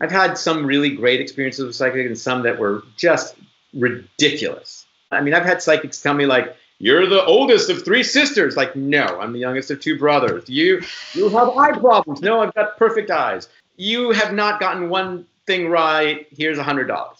[0.00, 3.36] I've had some really great experiences with psychics and some that were just
[3.74, 4.86] ridiculous.
[5.10, 8.74] I mean, I've had psychics tell me like, "You're the oldest of three sisters." Like,
[8.74, 10.48] no, I'm the youngest of two brothers.
[10.48, 10.82] You
[11.12, 12.22] you have eye problems.
[12.22, 13.48] No, I've got perfect eyes.
[13.76, 16.26] You have not gotten one thing right.
[16.30, 17.18] Here's a hundred dollars.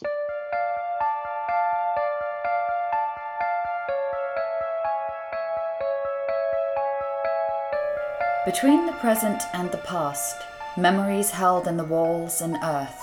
[8.47, 10.37] Between the present and the past,
[10.81, 13.01] memories held in the walls and earth,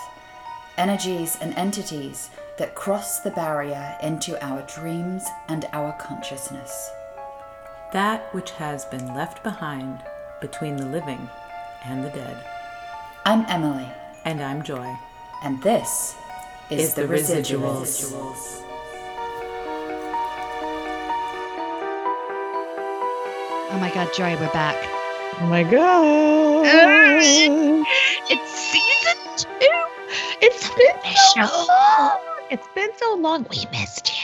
[0.78, 6.90] energies and entities that cross the barrier into our dreams and our consciousness.
[7.94, 10.02] That which has been left behind
[10.42, 11.30] between the living
[11.86, 12.44] and the dead.
[13.26, 13.88] I'm Emily,
[14.26, 14.96] And I'm Joy.
[15.44, 16.16] and this
[16.70, 17.82] is, Is the, the residuals.
[17.82, 18.64] Residuals.
[23.70, 24.97] Oh my god, Joy, we're back.
[25.40, 26.66] Oh my god.
[28.30, 29.84] It's season two.
[30.42, 32.20] It's been so long.
[32.50, 33.46] It's been so long.
[33.50, 34.24] We missed you.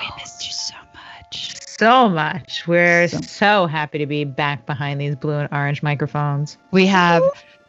[0.00, 1.56] We missed you so much.
[1.66, 2.66] So much.
[2.66, 6.58] We're So- so happy to be back behind these blue and orange microphones.
[6.70, 7.22] We have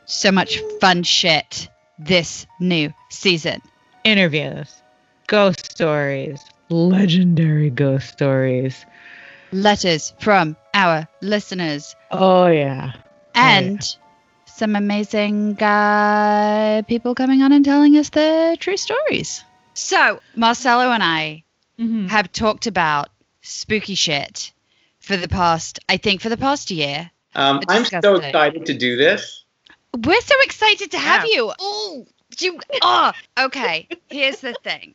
[0.06, 1.68] so much fun shit
[1.98, 3.62] this new season.
[4.04, 4.82] Interviews,
[5.28, 8.86] ghost stories, legendary ghost stories.
[9.52, 12.94] Letters from our listeners Oh yeah.
[13.36, 13.82] and
[14.46, 19.44] some amazing uh, people coming on and telling us their true stories.
[19.74, 21.44] So, Marcelo and I
[21.80, 22.10] Mhm.
[22.10, 23.10] have talked about
[23.42, 24.52] spooky shit
[25.00, 27.12] for the past, I think, for the past year.
[27.36, 28.24] Um, I'm so Disgusting.
[28.30, 29.44] excited to do this.
[29.98, 31.36] We're so excited to have Yeah.
[31.36, 31.54] you.
[31.60, 32.06] Oh,
[32.40, 32.60] you.
[32.82, 33.88] Oh, okay.
[34.10, 34.94] Here's the thing.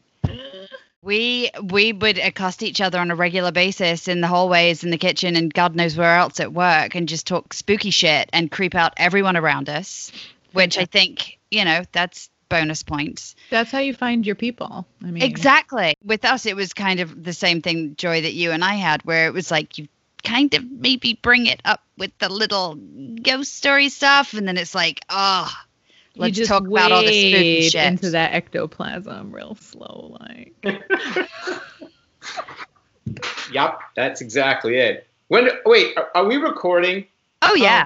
[1.05, 4.99] We we would accost each other on a regular basis in the hallways, in the
[4.99, 8.75] kitchen, and God knows where else at work, and just talk spooky shit and creep
[8.75, 10.11] out everyone around us.
[10.53, 13.35] Which I think you know that's bonus points.
[13.51, 14.87] That's how you find your people.
[15.03, 15.95] I mean, Exactly.
[16.05, 19.03] With us, it was kind of the same thing, Joy, that you and I had,
[19.05, 19.89] where it was like you
[20.23, 22.77] kind of maybe bring it up with the little
[23.23, 25.53] ghost story stuff, and then it's like, oh,
[26.15, 27.85] you let's just talk about all the spooky wade shit.
[27.87, 30.55] into that ectoplasm real slow, like.
[33.53, 35.07] Yep, that's exactly it.
[35.29, 37.07] When wait, are, are we recording?
[37.43, 37.85] oh yeah,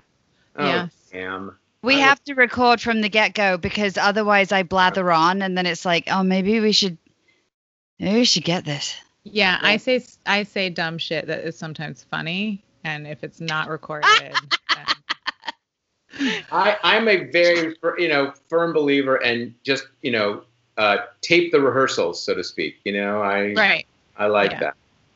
[0.56, 0.90] Oh, oh Yes.
[1.12, 1.56] damn.
[1.82, 5.58] we I have to record from the get go because otherwise I blather on, and
[5.58, 6.96] then it's like, oh, maybe we should,
[7.98, 8.96] maybe we should get this.
[9.24, 13.68] Yeah, I say I say dumb shit that is sometimes funny, and if it's not
[13.68, 14.32] recorded, then
[16.52, 20.42] I, I'm a very, you know, firm believer and just, you know,
[20.76, 22.76] uh, tape the rehearsals, so to speak.
[22.84, 23.86] You know, I right.
[24.16, 24.60] I like Yeah.
[24.60, 24.74] that.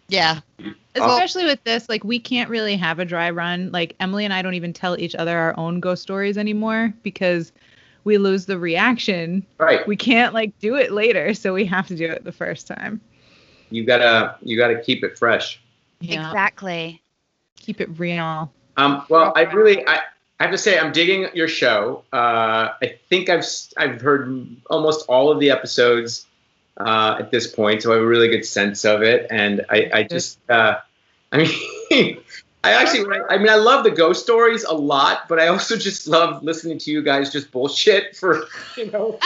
[0.08, 0.40] Yeah,
[0.94, 3.70] Especially with this, like we can't really have a dry run.
[3.72, 7.52] Like Emily and I don't even tell each other our own ghost stories anymore because
[8.04, 9.46] we lose the reaction.
[9.58, 9.86] Right.
[9.86, 13.00] We can't like do it later, so we have to do it the first time.
[13.70, 15.60] You gotta you gotta keep it fresh.
[16.02, 17.00] exactly.
[17.56, 18.52] Keep it real.
[18.76, 20.00] Um, well, I really I,
[20.42, 22.02] I have to say I'm digging your show.
[22.12, 23.44] Uh, I think I've
[23.76, 26.26] I've heard almost all of the episodes
[26.76, 29.28] uh, at this point, so I have a really good sense of it.
[29.30, 30.78] And I, I just uh,
[31.32, 31.48] I
[31.90, 32.18] mean.
[32.64, 36.06] I actually, I mean, I love the ghost stories a lot, but I also just
[36.06, 39.18] love listening to you guys just bullshit for, you know,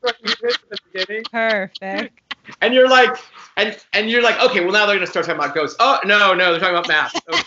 [0.00, 1.24] 20 minutes at the beginning.
[1.30, 2.20] Perfect.
[2.60, 3.16] And you're like,
[3.56, 5.76] and and you're like, okay, well now they're gonna start talking about ghosts.
[5.78, 7.14] Oh no, no, they're talking about math.
[7.28, 7.42] Okay.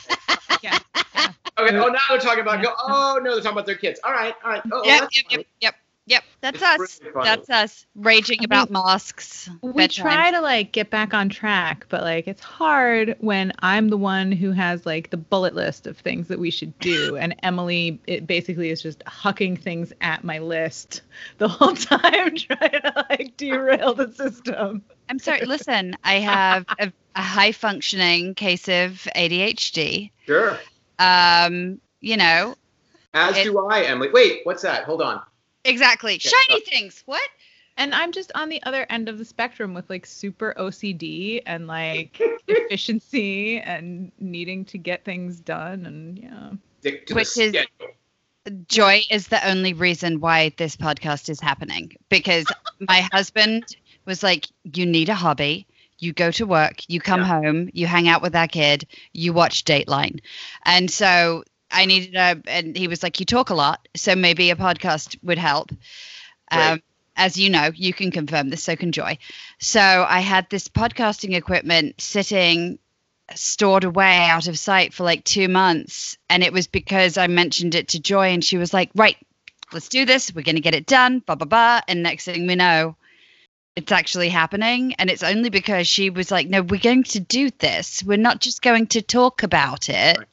[0.63, 0.79] Yeah.
[1.57, 1.77] Okay.
[1.77, 2.73] Oh, now they're talking about go.
[2.83, 3.99] Oh no, they're talking about their kids.
[4.03, 4.61] All right, all right.
[4.73, 6.23] Oh, Yep, yep, yep, yep, yep.
[6.41, 6.99] That's It's us.
[7.01, 7.23] really.
[7.23, 9.49] That's us raging about mean, masks.
[9.61, 10.03] We bedtime.
[10.03, 14.33] try to like get back on track, but like it's hard when I'm the one
[14.33, 18.27] who has like the bullet list of things that we should do, and Emily it
[18.27, 21.03] basically is just hucking things at my list
[21.37, 24.83] the whole time, trying to like derail the system.
[25.07, 25.45] I'm sorry.
[25.45, 30.11] Listen, I have a, a high functioning case of ADHD.
[30.25, 30.59] Sure.
[30.99, 32.55] Um, you know,
[33.13, 34.09] As It- do I, Emily.
[34.11, 34.83] Wait, what's that?
[34.85, 35.21] Hold on.
[35.63, 36.13] exactly.
[36.21, 37.01] Yeah, Shiny things.
[37.05, 37.27] What?
[37.77, 41.67] And I'm just on the other end of the spectrum with like super OCD and
[41.67, 46.93] like efficiency and needing to get things done, and yeah.
[47.13, 47.55] Which is-
[48.67, 52.45] Joy is the only reason why this podcast is happening because
[52.79, 53.75] my husband
[54.05, 55.65] was like, You need a hobby.
[55.99, 57.27] You go to work, you come Yeah.
[57.27, 60.19] home, you hang out with our kid, you watch Dateline.
[60.65, 63.87] And so I needed a, and he was like, You talk a lot.
[63.95, 65.71] So maybe a podcast would help.
[66.53, 66.73] Right.
[66.73, 66.81] Um,
[67.17, 69.17] as you know, you can confirm this, so can Joy.
[69.59, 72.77] So I had this podcasting equipment sitting
[73.33, 76.17] stored away out of sight for like two months.
[76.29, 79.17] And it was because I mentioned it to Joy and she was like, right,
[79.73, 80.33] let's do this.
[80.33, 81.19] We're going to get it done.
[81.19, 81.81] Blah, blah, blah.
[81.87, 82.95] And next thing we know,
[83.75, 84.93] it's actually happening.
[84.95, 88.03] And it's only because she was like, no, we're going to do this.
[88.03, 90.17] We're not just going to talk about it.
[90.17, 90.27] Right.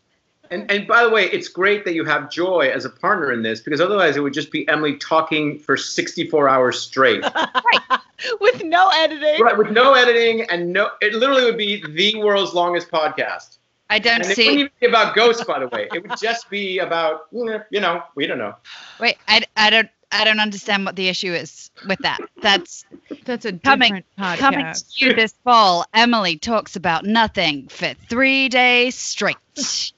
[0.50, 3.42] And, and by the way, it's great that you have Joy as a partner in
[3.42, 7.22] this because otherwise it would just be Emily talking for 64 hours straight.
[7.22, 8.00] right.
[8.40, 9.42] With no editing.
[9.42, 13.58] Right, with no editing and no, it literally would be the world's longest podcast.
[13.90, 14.42] I don't and see.
[14.42, 15.88] It wouldn't even be about ghosts, by the way.
[15.92, 18.54] It would just be about, you know, we don't know.
[19.00, 19.88] Wait, I, I don't.
[20.12, 22.20] I don't understand what the issue is with that.
[22.42, 22.84] That's
[23.24, 24.38] that's a coming podcast.
[24.38, 25.86] coming to you this fall.
[25.94, 29.36] Emily talks about nothing for three days straight.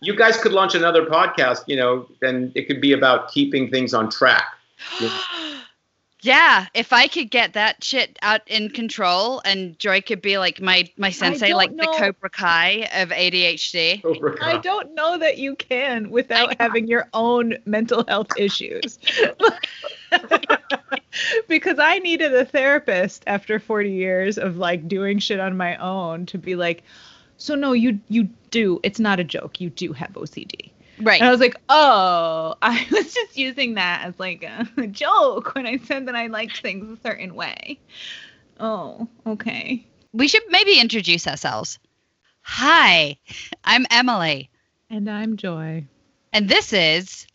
[0.00, 3.94] you guys could launch another podcast, you know, and it could be about keeping things
[3.94, 4.44] on track.
[6.20, 10.60] yeah, if I could get that shit out in control and Joy could be like
[10.60, 11.84] my my sensei, like know.
[11.84, 14.02] the Cobra Kai of ADHD.
[14.02, 14.54] Cobra Kai.
[14.54, 18.98] I don't know that you can without having your own mental health issues.
[21.48, 26.26] because I needed a therapist after 40 years of like doing shit on my own
[26.26, 26.82] to be like,
[27.36, 28.80] so no, you you do.
[28.82, 29.60] It's not a joke.
[29.60, 30.72] You do have OCD.
[31.00, 31.20] Right.
[31.20, 35.66] And I was like, oh, I was just using that as like a, joke when
[35.66, 37.78] I said that I liked things a certain way.
[38.60, 39.86] Oh, okay.
[40.12, 41.78] We should maybe introduce ourselves.
[42.42, 43.16] Hi,
[43.62, 44.48] I'm Emily,
[44.88, 45.84] And I'm Joy.
[46.32, 47.26] and this is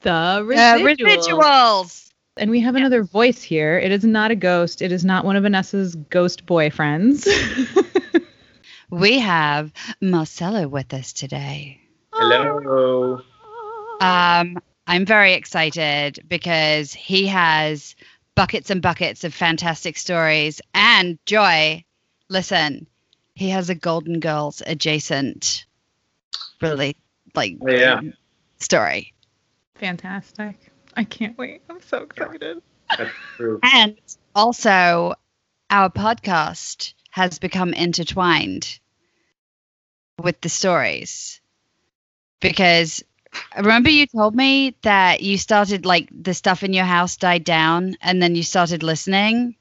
[0.00, 0.98] The residuals.
[0.98, 2.08] Residuals.
[2.36, 3.78] And we have another voice here.
[3.78, 4.82] It is not a ghost.
[4.82, 7.28] It is not one of Vanessa's ghost boyfriends.
[8.92, 9.72] We have
[10.02, 11.80] Marcelo with us today.
[12.30, 13.20] Hello.
[14.00, 17.94] Um, I'm very excited because he has
[18.34, 20.60] buckets and buckets of fantastic stories.
[20.74, 21.84] And Joy,
[22.28, 22.86] listen,
[23.34, 25.66] he has a Golden Girls adjacent,
[26.60, 26.96] really
[27.34, 27.94] like Oh, yeah.
[27.94, 28.12] um,
[28.58, 29.12] story.
[29.76, 30.56] Fantastic.
[30.94, 31.62] I can't wait.
[31.68, 32.62] I'm so excited.
[32.96, 33.58] That's true.
[33.62, 33.96] And
[34.34, 35.14] also,
[35.70, 38.78] our podcast has become intertwined
[40.22, 41.40] with the stories
[42.42, 43.04] because
[43.58, 47.96] remember you told me that you started like the stuff in your house died down
[48.02, 49.56] and then you started listening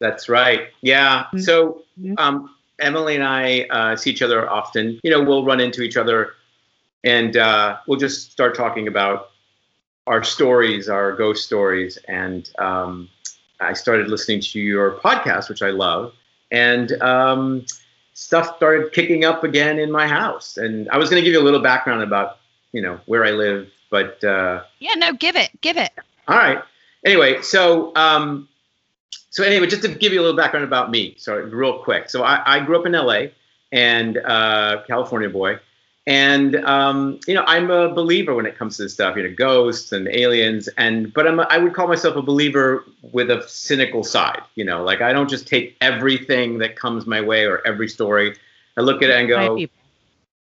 [0.00, 0.68] That's right.
[0.82, 1.26] Yeah.
[1.34, 1.40] Mhm.
[1.42, 2.18] So Mhm.
[2.18, 4.98] um, Emily and I uh, see each other often.
[5.02, 6.34] You know, we'll run into each other
[7.04, 9.30] and uh, we'll just start talking about
[10.06, 11.98] our stories, our ghost stories.
[12.08, 13.08] And um,
[13.60, 16.12] I started listening to your podcast, which I love.
[16.50, 17.66] And um,
[18.14, 20.56] stuff started kicking up again in my house.
[20.56, 22.38] And I was going to give you a little background about,
[22.72, 24.22] you know, where I live, but.
[24.22, 25.92] Uh, yeah no give it give it
[26.30, 26.62] all right.
[27.04, 28.48] Anyway, so um,
[29.30, 32.08] so anyway, just to give you a little background about me, so real quick.
[32.08, 33.26] So I, I grew up in LA
[33.72, 35.58] and uh, California boy,
[36.06, 39.34] and um, you know I'm a believer when it comes to this stuff, you know,
[39.34, 43.46] ghosts and aliens, and but I'm a, I would call myself a believer with a
[43.48, 44.42] cynical side.
[44.54, 48.36] You know, like I don't just take everything that comes my way or every story.
[48.76, 49.58] I look at it and go,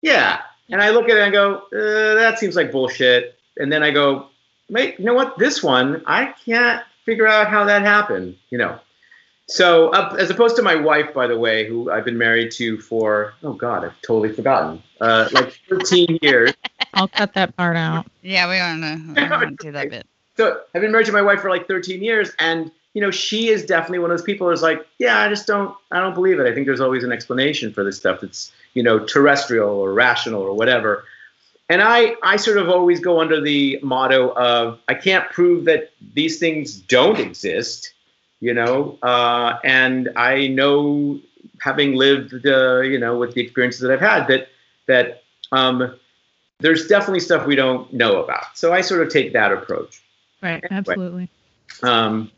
[0.02, 0.42] yeah.
[0.70, 3.38] And I look at it and go, uh, that seems like bullshit.
[3.58, 4.30] And then I go,
[4.70, 5.38] wait, you know what?
[5.38, 8.80] This one, I can't figure out how that happened, you know.
[9.48, 12.80] So, uh, as opposed to my wife, by the way, who I've been married to
[12.80, 16.54] for, oh God, I've totally forgotten, uh, like 13 years.
[16.96, 18.08] I'll cut that part out.
[18.22, 20.08] yeah we don't know want to do that bit
[20.38, 22.32] So, I've been married to my wife for like 13 years.
[22.40, 25.46] And, you know, she is definitely one of those people who's like, yeah, I just
[25.46, 26.48] don't, I don't believe it.
[26.48, 30.42] I think there's always an explanation for this stuff that's, you know, terrestrial or rational
[30.42, 31.06] or whatever.
[31.70, 35.92] And I, I sort of always go under the motto of I can't prove that
[36.14, 37.92] these things don't exist,
[38.46, 39.00] you know.
[39.02, 41.20] Uh, and I know,
[41.60, 44.50] having lived, uh, you know, with the experiences that I've had, that
[44.86, 45.96] that um,
[46.60, 48.56] there's definitely stuff we don't know about.
[48.56, 50.04] So I sort of take that approach.
[50.44, 50.64] Right.
[50.70, 51.28] Absolutely.
[51.82, 52.30] Um,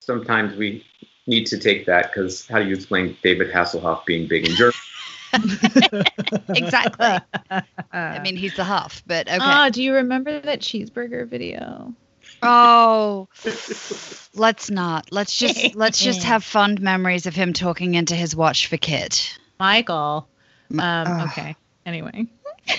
[0.00, 0.84] sometimes we
[1.26, 4.76] need to take that because how do you explain David Hasselhoff being big in Germany?
[6.50, 7.18] exactly
[7.92, 11.92] i mean he's the Hoff but okay Ah, do you remember that cheeseburger video?
[12.42, 13.28] Oh,
[14.34, 15.08] let's not.
[15.10, 19.38] Let's just let's just have fond memories of him talking into his watch for Kit.
[19.58, 20.28] Michael.
[20.70, 21.28] Um, Ugh.
[21.30, 21.56] okay.
[21.86, 22.26] Anyway.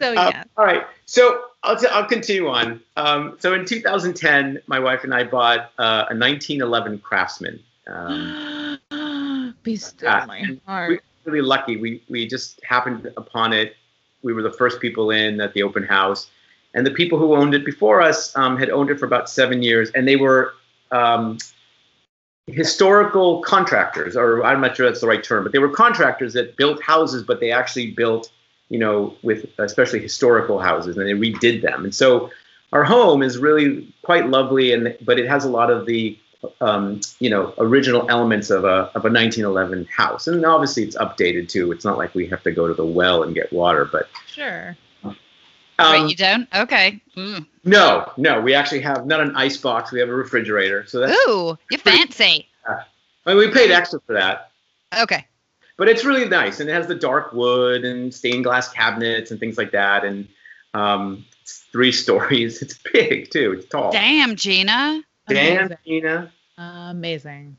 [0.00, 0.44] so Um, yeah.
[0.56, 0.84] all right.
[1.06, 2.80] So I'll, t- I'll continue on.
[2.96, 7.60] Um, so in 2010, my wife and I bought uh, a 1911 Craftsman.
[7.86, 8.78] Um,
[9.62, 11.02] Be still uh, my and we heart.
[11.24, 11.76] really lucky.
[11.76, 13.76] We, we just happened upon it.
[14.22, 16.30] We were the first people in at the open house.
[16.74, 19.62] And the people who owned it before us um, had owned it for about seven
[19.62, 19.90] years.
[19.90, 20.54] And they were
[20.90, 21.38] um,
[22.46, 26.56] historical contractors, or I'm not sure that's the right term, but they were contractors that
[26.56, 28.32] built houses, but they actually built,
[28.68, 31.84] you know, with especially historical houses, and they redid them.
[31.84, 32.30] And so
[32.72, 36.18] our home is really quite lovely, and but it has a lot of the
[36.60, 41.48] um, you know original elements of a of a 1911 house, and obviously it's updated
[41.48, 41.72] too.
[41.72, 44.76] It's not like we have to go to the well and get water, but Sure.
[45.04, 45.16] um,
[45.78, 46.48] Wait, you don't?
[46.54, 47.00] Okay.
[47.16, 47.46] Mm.
[47.64, 49.92] no, no, we actually have not an ice box.
[49.92, 52.48] We have a refrigerator, so that's Ooh, you're fancy.
[52.66, 52.84] I
[53.26, 54.50] mean, we paid extra for that.
[55.00, 55.26] Okay.
[55.78, 59.40] but it's really nice and it has the dark wood and stained glass cabinets and
[59.40, 60.28] things like that and
[60.74, 65.02] um, it's three stories it's big too it's tall Damn, Gina.
[65.28, 65.76] Damn Amazing.
[65.86, 66.32] Gina.
[66.58, 67.56] Amazing.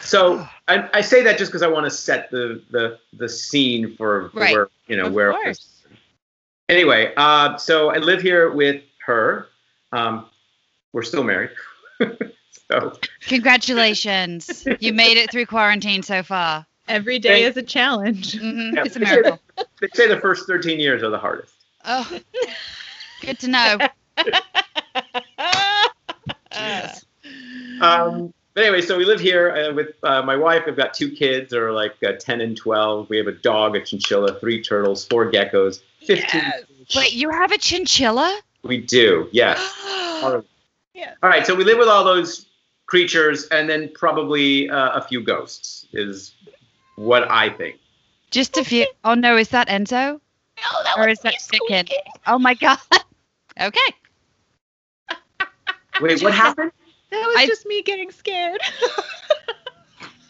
[0.00, 3.96] so I, I say that just because i want to set the the the scene
[3.96, 4.54] for, for Right.
[4.54, 5.82] where you know Of where course.
[6.68, 9.46] anyway uh, so i live here with her
[9.92, 10.26] um,
[10.92, 11.50] we're still married
[12.70, 14.66] so Congratulations.
[14.80, 16.66] you made it through quarantine so far.
[16.88, 18.38] Every day Thank- is a challenge.
[18.38, 19.40] hmm Yeah, It's a they say miracle.
[19.56, 21.54] the- they say the first 13 years are the hardest
[21.84, 22.18] Oh,
[23.20, 23.78] good to know.
[26.54, 27.04] Jesus.
[27.80, 30.62] Um, but anyway, so we live here uh, with uh, my wife.
[30.66, 33.08] I've got two kids, they're like uh, 10 and 12.
[33.10, 36.26] We have a dog, a chinchilla, three turtles, four geckos, 15.
[36.32, 36.62] Yes.
[36.94, 38.40] Wait, you have a chinchilla?
[38.62, 39.58] We do, yes.
[40.22, 40.46] All of-
[40.94, 41.14] Yeah.
[41.22, 42.46] all right, so we live with all those
[42.86, 46.34] creatures and then probably uh, a few ghosts, is
[46.96, 47.80] what I think.
[48.30, 48.86] Just a few.
[49.04, 50.20] Oh no, is that Enzo?
[50.56, 51.86] No, that or is that chicken?
[52.26, 52.78] Oh my god.
[53.60, 53.80] Okay.
[56.00, 56.72] Wait, what happened?
[57.10, 58.60] That was I- just me getting scared.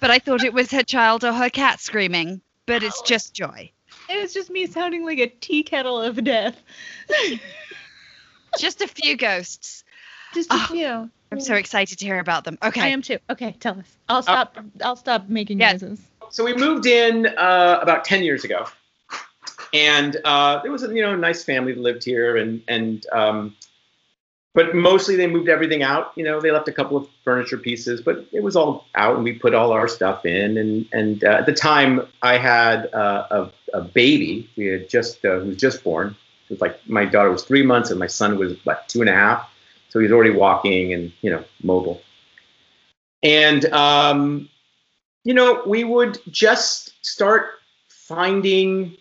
[0.01, 2.43] But I thought it was her child or her cat screaming.
[2.67, 3.71] But it's just joy.
[4.11, 6.61] it was just me sounding like a tea kettle of death.
[8.59, 9.83] Just a few ghosts.
[10.35, 11.11] Just a Oh, few.
[11.33, 12.59] I'm so excited to hear about them.
[12.63, 12.83] Okay.
[12.83, 13.19] I am too.
[13.31, 13.97] Okay, tell us.
[14.09, 14.59] I'll stop.
[14.83, 15.73] I'll stop making Yeah.
[15.73, 16.01] noises.
[16.31, 18.67] So we moved in uh, about 10 years ago.
[19.73, 23.57] And uh, there was a you know nice family that lived here, and and um,
[24.55, 26.13] but mostly they moved everything out.
[26.15, 29.25] You know, they left a couple of furniture pieces, but it was all out, and
[29.25, 30.57] we put all our stuff in.
[30.57, 33.27] And and uh, at the time, I had uh,
[33.73, 34.49] a, a baby.
[34.57, 36.17] We had just uh, who was just born.
[36.49, 39.11] It was like my daughter was three months, and my son was about two and
[39.11, 39.51] a half.
[39.91, 42.01] So he's already walking and you know mobile.
[43.23, 44.49] And um,
[45.25, 47.47] you know, we would just start
[47.89, 48.97] finding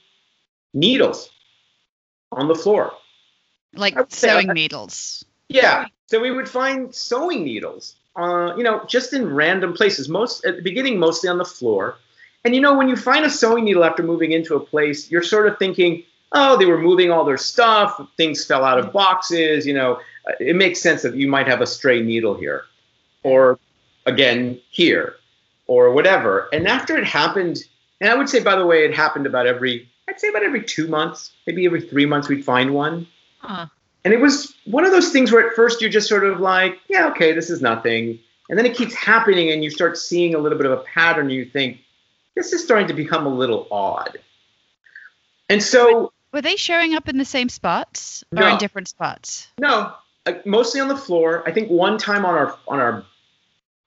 [0.73, 1.29] needles
[2.31, 2.93] on the floor.
[3.75, 5.25] like I would say sewing I- needles.
[5.49, 5.87] Yeah.
[6.07, 10.09] So we would find sewing needles, uh, you know, just in random places.
[10.09, 11.97] Most at the beginning, mostly on the floor.
[12.45, 15.23] And you know, when you find a sewing needle after moving into a place, you're
[15.23, 17.99] sort of thinking, oh, they were moving all their stuff.
[18.17, 19.65] Things fell out of boxes.
[19.65, 22.63] You know, Uh, it makes sense that you might have a stray needle here,
[23.23, 23.59] or
[24.05, 25.15] again here,
[25.67, 26.47] or whatever.
[26.53, 27.57] And after it happened,
[27.99, 30.63] and I would say, by the way, it happened about every, I'd say about every
[30.63, 33.05] two months, maybe every three months, we'd find one.
[33.39, 33.67] Huh.
[34.05, 36.79] And it was one of those things where at first you're just sort of like,
[36.89, 38.19] yeah, okay, this is nothing.
[38.49, 41.27] And then it keeps happening and you start seeing a little bit of a pattern
[41.27, 41.79] and you think,
[42.35, 44.17] this is starting to become a little odd.
[45.49, 48.47] And so, Were they showing up in the same spots or No.
[48.53, 49.47] in different spots?
[49.59, 49.93] no,
[50.25, 51.43] uh, mostly on the floor.
[51.45, 53.03] I think one time on our on our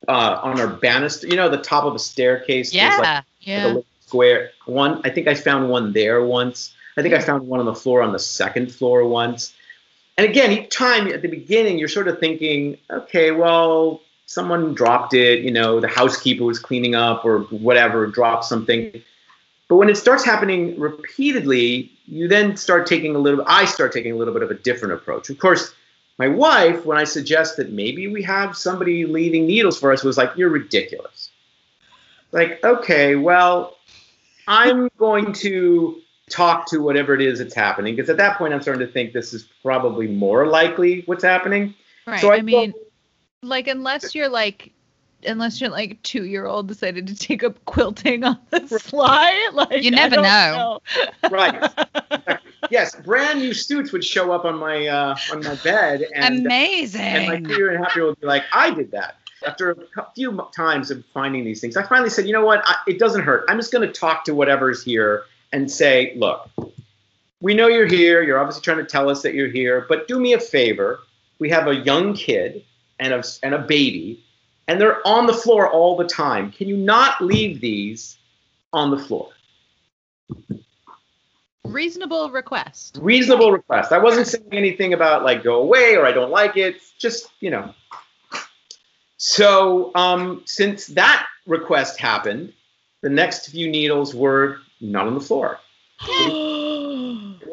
[0.08, 2.72] uh, on our banister, you know, the top of a staircase.
[2.72, 2.90] Yeah.
[2.90, 3.66] like like Yeah.
[3.66, 4.50] little square.
[4.66, 6.72] One, I think I found one there once.
[6.96, 9.52] I think I found one on the floor on the second floor once.
[10.18, 15.14] And again, each time at the beginning, you're sort of thinking, okay, well, someone dropped
[15.14, 15.40] it.
[15.40, 19.02] You know, the housekeeper was cleaning up or whatever, dropped something.
[19.68, 23.44] But when it starts happening repeatedly, you then start taking a little.
[23.46, 25.28] I start taking a little bit of a different approach.
[25.28, 25.74] Of course,
[26.18, 30.16] my wife, when I suggest that maybe we have somebody leaving needles for us, was
[30.16, 31.30] like, "You're ridiculous."
[32.32, 33.76] Like, okay, well,
[34.46, 38.60] I'm going to talk to whatever it is that's happening because at that point I'm
[38.60, 41.74] starting to think this is probably more likely what's happening.
[42.06, 42.20] Right.
[42.20, 42.74] So I I, mean,
[43.42, 44.72] like unless you're like
[45.24, 49.50] unless you're like two year old decided to take up quilting on the fly.
[49.52, 50.80] like You never don't know.
[51.30, 51.72] Right.
[52.70, 57.00] yes, brand new suits would show up on my uh, on my bed, and Amazing.
[57.00, 59.16] and my three and a half year old would be like, "I did that."
[59.46, 62.62] After a few times of finding these things, I finally said, "You know what?
[62.64, 63.44] I, it doesn't hurt.
[63.48, 66.48] I'm just going to talk to whatever's here and say, look,
[67.40, 68.22] we know you're here.
[68.22, 71.00] You're obviously trying to tell us that you're here, but do me a favor.
[71.38, 72.64] We have a young kid
[72.98, 74.24] and a and a baby,
[74.68, 76.50] and they're on the floor all the time.
[76.50, 78.16] Can you not leave these
[78.72, 79.30] on the floor?"
[81.64, 82.98] Reasonable request.
[83.02, 83.92] reasonable request.
[83.92, 86.76] I wasn't saying anything about like go away or I don't like it.
[86.98, 87.74] Just you know.
[89.18, 92.52] So um, since that request happened,
[93.02, 95.58] the next few needles were not on the floor,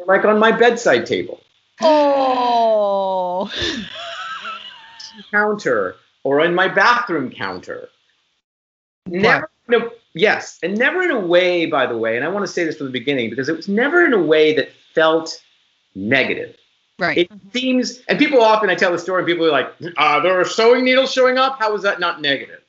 [0.08, 1.42] like on my bedside table,
[1.82, 3.52] oh.
[5.32, 7.90] counter, or on my bathroom counter.
[9.06, 12.46] Never, in a, yes, and never in a way, by the way, and I want
[12.46, 15.42] to say this from the beginning because it was never in a way that felt
[15.96, 16.56] negative.
[17.00, 17.18] Right.
[17.18, 20.40] It seems, and people often, I tell the story, and people are like, uh, there
[20.40, 21.58] are sewing needles showing up.
[21.60, 22.62] How is that not negative?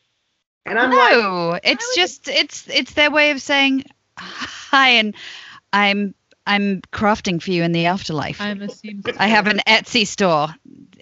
[0.66, 3.84] And I'm like, no, it's just it's it's their way of saying
[4.18, 5.14] hi, and
[5.72, 6.14] I'm
[6.46, 8.40] I'm crafting for you in the afterlife.
[8.40, 10.48] I'm assuming I have an Etsy store,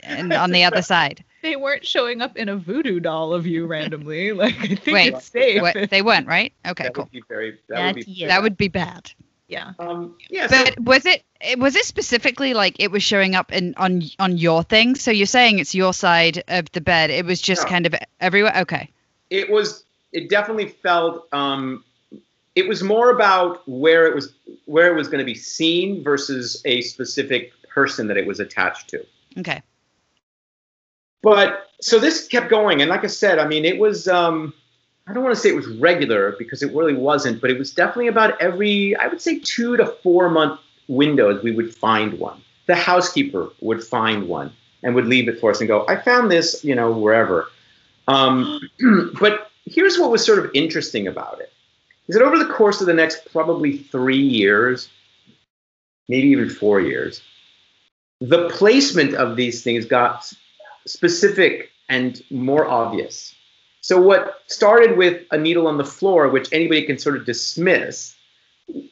[0.03, 1.25] and on the other side.
[1.43, 4.33] they weren't showing up in a voodoo doll of you randomly.
[4.43, 5.61] Like I think Wait, it's safe.
[5.63, 6.53] What, they weren't, right?
[6.67, 7.05] Okay, that cool.
[7.05, 9.11] would be very, that would be, That would be bad.
[9.49, 9.73] yeah.
[9.81, 10.47] um, yeah.
[10.47, 14.39] so- was it it- was it specifically like it was showing up in on on
[14.39, 14.95] your thing?
[14.95, 17.11] So you're saying it's your side of the bed.
[17.11, 17.69] It was just No.
[17.69, 18.53] kind of everywhere.
[18.59, 18.89] Okay.
[19.31, 21.83] it was it definitely felt um
[22.55, 24.35] it was more about where it was
[24.67, 28.89] where it was going to be seen versus a specific person that it was attached
[28.91, 29.05] to.
[29.39, 29.63] Okay.
[31.23, 34.53] but so this kept going and like i said i mean it was um
[35.07, 37.73] i don't want to say it was regular because it really wasn't but it was
[37.73, 42.41] definitely about every i would say two to four month windows we would find one.
[42.67, 46.31] The housekeeper would find one and would leave it for us and go i found
[46.31, 47.49] this you know wherever.
[48.09, 48.61] Um,
[49.21, 51.52] but here's what was sort of interesting about it
[52.13, 54.89] is that over the course of the next probably three years
[56.09, 57.23] maybe even four years
[58.21, 60.33] the placement of these things got
[60.87, 63.35] specific and more obvious.
[63.81, 68.15] So what started with a needle on the floor, which anybody can sort of dismiss,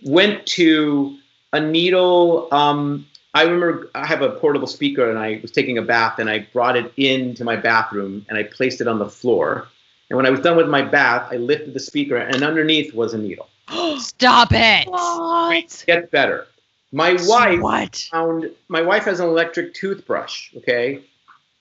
[0.05, 1.17] went to
[1.53, 2.49] a needle.
[2.50, 6.29] Um, I remember I have a portable speaker, and I was taking a bath, and
[6.29, 9.69] I brought it into my bathroom, and I placed it on the floor.
[10.11, 13.14] And when I was done with my bath, I lifted the speaker, and underneath was
[13.14, 13.49] a needle.
[13.99, 14.88] Stop it.
[14.88, 15.85] What?
[15.87, 16.47] Get better.
[16.93, 18.09] My wife What?
[18.11, 21.00] found my wife has an electric toothbrush okay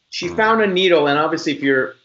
[0.09, 0.35] she hmm.
[0.35, 1.95] found a needle and obviously if you're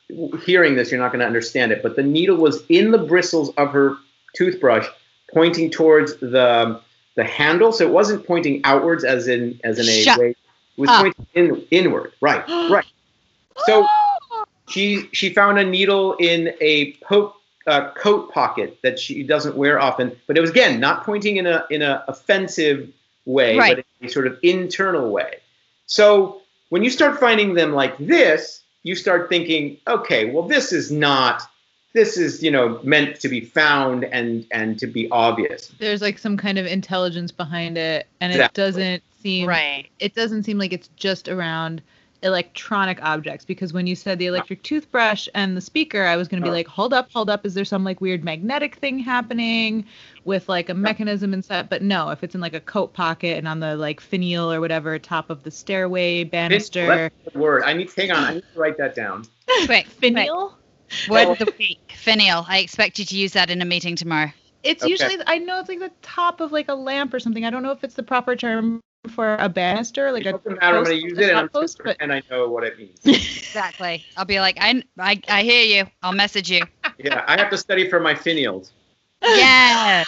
[0.45, 3.51] hearing this you're not going to understand it but the needle was in the bristles
[3.57, 3.97] of her
[4.35, 4.87] toothbrush
[5.33, 6.79] pointing towards the
[7.17, 10.37] the handle so it wasn't pointing outwards as in as in a Shut way it
[10.77, 11.01] was up.
[11.01, 12.87] pointing in, inward right right
[13.65, 14.04] so oh,
[14.69, 17.35] she she found a needle in a po-
[17.67, 21.47] uh, coat pocket that she doesn't wear often, but it was again not pointing in
[21.47, 22.89] a in a offensive
[23.27, 23.77] way, Right.
[23.77, 25.37] but in a sort of internal way.
[25.87, 30.91] So when you start finding them like this, you start thinking, okay, well this is
[30.91, 31.43] not
[31.95, 35.73] this is you know meant to be found and and to be obvious.
[35.79, 39.87] There's like some kind of intelligence behind it, and it doesn't seem Right.
[40.01, 41.81] it doesn't seem like it's just around
[42.25, 46.41] electronic objects because when you said the electric toothbrush and the speaker i was going
[46.43, 46.53] to be Oh.
[46.55, 49.85] like hold up hold up is there some like weird magnetic thing happening
[50.25, 53.47] with like a mechanism inside but no if it's in like a coat pocket and
[53.47, 57.63] on the like finial or whatever top of the stairway banister That's the word.
[57.65, 58.25] I need to hang on.
[58.25, 59.25] I need to write that down.
[59.49, 59.87] Wait, wait.
[59.87, 60.55] finial
[61.09, 61.45] Word of oh.
[61.47, 61.93] the week.
[61.97, 62.45] Finial.
[62.49, 64.31] I expect you to use that in a meeting tomorrow.
[64.63, 64.91] it's Okay.
[64.91, 67.63] usually i know it's like the top of like a lamp or something i don't
[67.63, 70.77] know if it's the proper term for a banister like It a doesn't matter.
[70.79, 72.65] I'm post- going to use a it, and I'm post, but and I know what
[72.65, 72.99] it means.
[73.55, 74.05] Exactly.
[74.17, 75.89] I'll be like, I, I, I hear you.
[76.03, 76.63] I'll message you.
[76.99, 78.71] yeah, I have to study for my finials.
[79.23, 80.05] Yeah.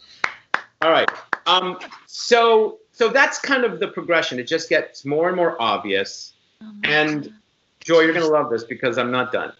[0.82, 1.10] All right.
[1.46, 4.38] Um, so so that's kind of the progression.
[4.38, 6.32] It just gets more and more obvious.
[6.62, 7.32] Oh And
[7.80, 9.52] Joy, you're gonna love this because I'm not done.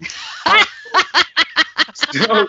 [2.12, 2.48] so,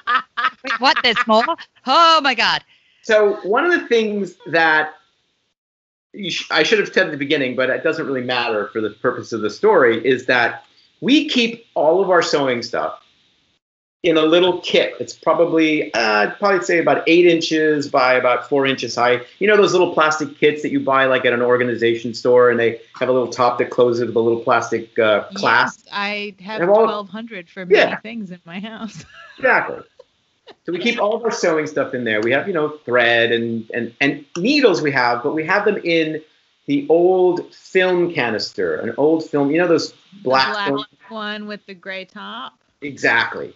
[0.63, 0.97] Wait, what?
[1.03, 1.43] There's more?
[1.87, 2.63] Oh my God.
[3.01, 4.98] so one of the things that you
[6.30, 8.89] sh- I should have said at the beginning, but it doesn't really matter for the
[8.91, 10.65] purpose of the story, is that
[11.02, 13.02] we keep all of our sewing stuff
[14.02, 14.93] in a little kit.
[15.02, 19.22] It's probably, uh, I'd probably say about eight inches by about four inches high.
[19.39, 22.58] You know those little plastic kits that you buy like at an organization store, and
[22.58, 25.82] they have a little top that closes with a little plastic uh, clasp.
[25.86, 28.00] Yes, I have And all- 1200 for many Yeah.
[28.00, 29.04] things in my house.
[29.38, 29.80] Exactly.
[30.65, 32.21] So we keep all of our sewing stuff in there.
[32.21, 35.77] We have, you know, thread and, and, and needles we have, but we have them
[35.83, 36.21] in
[36.65, 41.65] the old film canister, an old film, you know, those black, the black one with
[41.65, 42.59] the gray top.
[42.81, 43.53] Exactly.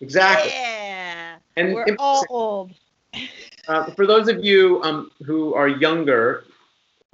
[0.00, 0.50] Exactly.
[0.50, 1.36] Yeah.
[1.56, 2.72] And We're all old.
[3.68, 6.44] uh, for those of you um, who are younger,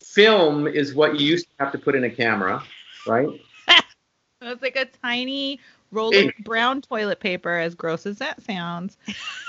[0.00, 2.62] film is what you used to have to put in a camera,
[3.06, 3.28] right?
[4.46, 5.58] It's like a tiny
[5.94, 6.26] roll Hey.
[6.28, 8.96] of brown toilet paper, as gross as that sounds.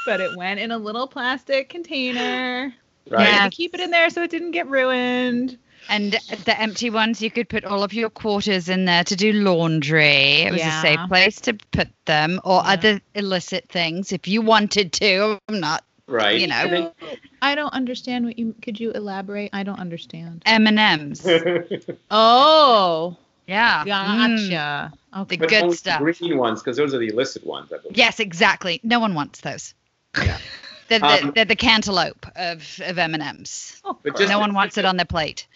[0.06, 2.74] but it went in a little plastic container.
[3.12, 3.28] I Right.
[3.28, 5.58] had to keep it in there so it didn't get ruined.
[5.90, 6.14] And
[6.46, 10.42] the empty ones, you could put all of your quarters in there to do laundry.
[10.42, 12.72] It was a safe place to put them, or Yeah.
[12.74, 15.38] other illicit things if you wanted to.
[15.48, 16.40] I'm not Right.
[16.40, 16.56] You know.
[16.56, 16.92] And then-
[17.42, 19.50] I don't understand what you could you elaborate?
[19.54, 20.42] I don't understand.
[20.46, 21.26] M and M's.
[22.12, 23.84] Oh, Yeah.
[23.86, 24.94] Mm, gotcha.
[25.22, 25.36] Okay.
[25.36, 26.00] the But good only stuff.
[26.02, 27.72] Green ones, because those are the illicit ones.
[27.72, 27.98] I believe.
[27.98, 28.80] Yes, exactly.
[28.84, 29.74] No one wants those.
[30.18, 30.38] Yeah.
[30.88, 33.82] They're, the, Um, they're the cantaloupe of, of M&M's.
[33.84, 35.48] Oh, But just no to- one wants it on their plate.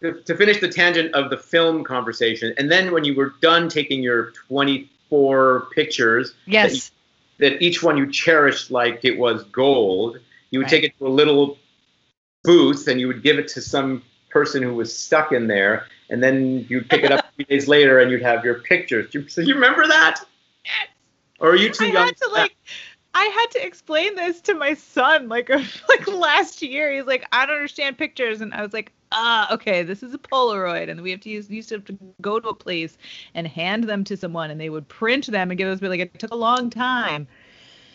[0.00, 3.68] to, to finish the tangent of the film conversation, and then when you were done
[3.68, 6.90] taking your 24 pictures, Yes.
[7.38, 10.18] that each one you cherished like it was gold,
[10.50, 10.70] you would Right.
[10.70, 11.56] take it to a little
[12.42, 16.20] booth and you would give it to some person who was stuck in there, and
[16.22, 19.10] then you'd pick it up three days later and you'd have your pictures.
[19.10, 20.20] Do you, so you remember that?
[20.64, 20.88] Yes.
[21.40, 22.06] Or are you too I young?
[22.06, 22.56] had to like
[23.14, 25.48] I had to explain this to my son like
[25.88, 26.92] like last year.
[26.92, 30.18] He's like, I don't understand pictures, and I was like, ah, okay, this is a
[30.18, 32.98] Polaroid, and we have to use used to have to go to a place
[33.34, 35.78] and hand them to someone, and they would print them and give us.
[35.80, 37.28] But like, it took a long time.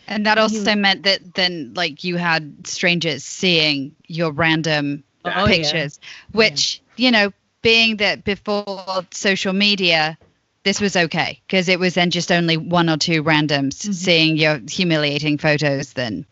[0.08, 5.30] And that You- also meant that then, like, you had strangers seeing your random Oh,
[5.30, 5.47] yeah.
[5.47, 5.99] pictures,
[6.32, 10.17] which, you know, being that before social media,
[10.63, 13.93] this was okay because it was then just only one or two randoms Mhm.
[13.93, 16.26] seeing your humiliating photos than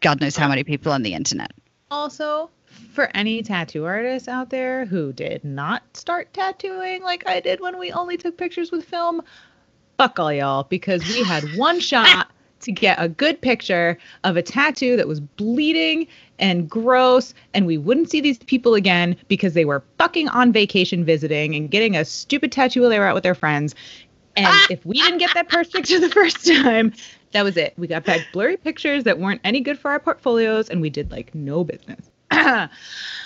[0.00, 1.52] God knows how many people on the internet.
[1.90, 2.50] Also,
[2.94, 7.78] for any tattoo artists out there who did not start tattooing like I did when
[7.78, 9.22] we only took pictures with film,
[9.98, 12.30] fuck all y'all because we had one shot
[12.62, 16.06] to get a good picture of a tattoo that was bleeding
[16.38, 21.04] and gross and we wouldn't see these people again because they were fucking on vacation
[21.04, 23.74] visiting and getting a stupid tattoo while they were out with their friends.
[24.36, 26.92] And if we didn't get that first picture the first time,
[27.32, 27.74] that was it.
[27.76, 31.10] We got back blurry pictures that weren't any good for our portfolios and we did
[31.10, 32.10] like no business.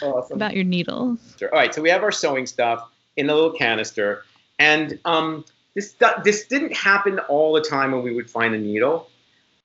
[0.03, 0.37] Awesome.
[0.37, 1.19] About your needles.
[1.41, 4.25] All right, so we have our sewing stuff in a little canister,
[4.59, 5.45] and um,
[5.75, 9.09] this this didn't happen all the time when we would find a needle,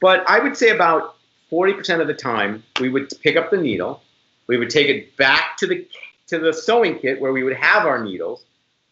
[0.02, 1.16] but I would say about
[1.50, 4.02] forty percent of the time we would pick up the needle,
[4.48, 5.88] we would take it back to the
[6.28, 8.44] to the sewing kit where we would have our needles.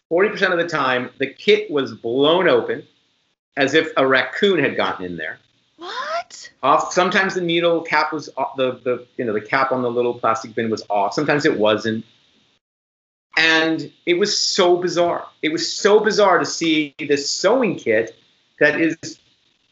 [0.07, 2.83] Forty percent of the time, the kit was blown open,
[3.57, 5.39] as if a raccoon had gotten in there.
[5.77, 6.51] What?
[6.61, 6.93] Off.
[6.93, 10.13] Sometimes the needle cap was off, the the you know the cap on the little
[10.13, 11.13] plastic bin was off.
[11.13, 12.05] Sometimes it wasn't,
[13.37, 15.25] and it was so bizarre.
[15.41, 18.15] It was so bizarre to see this sewing kit
[18.59, 18.97] that is,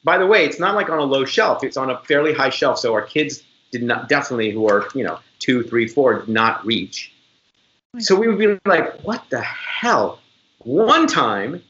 [0.04, 1.64] by the way, it's not like on a low shelf.
[1.64, 2.80] It's on a fairly high shelf.
[2.80, 6.66] So our kids did not definitely who are you know two, three, four did not
[6.66, 7.12] reach.
[7.94, 8.00] Hmm.
[8.00, 10.20] So we would be like, what the hell?
[10.60, 11.62] One time,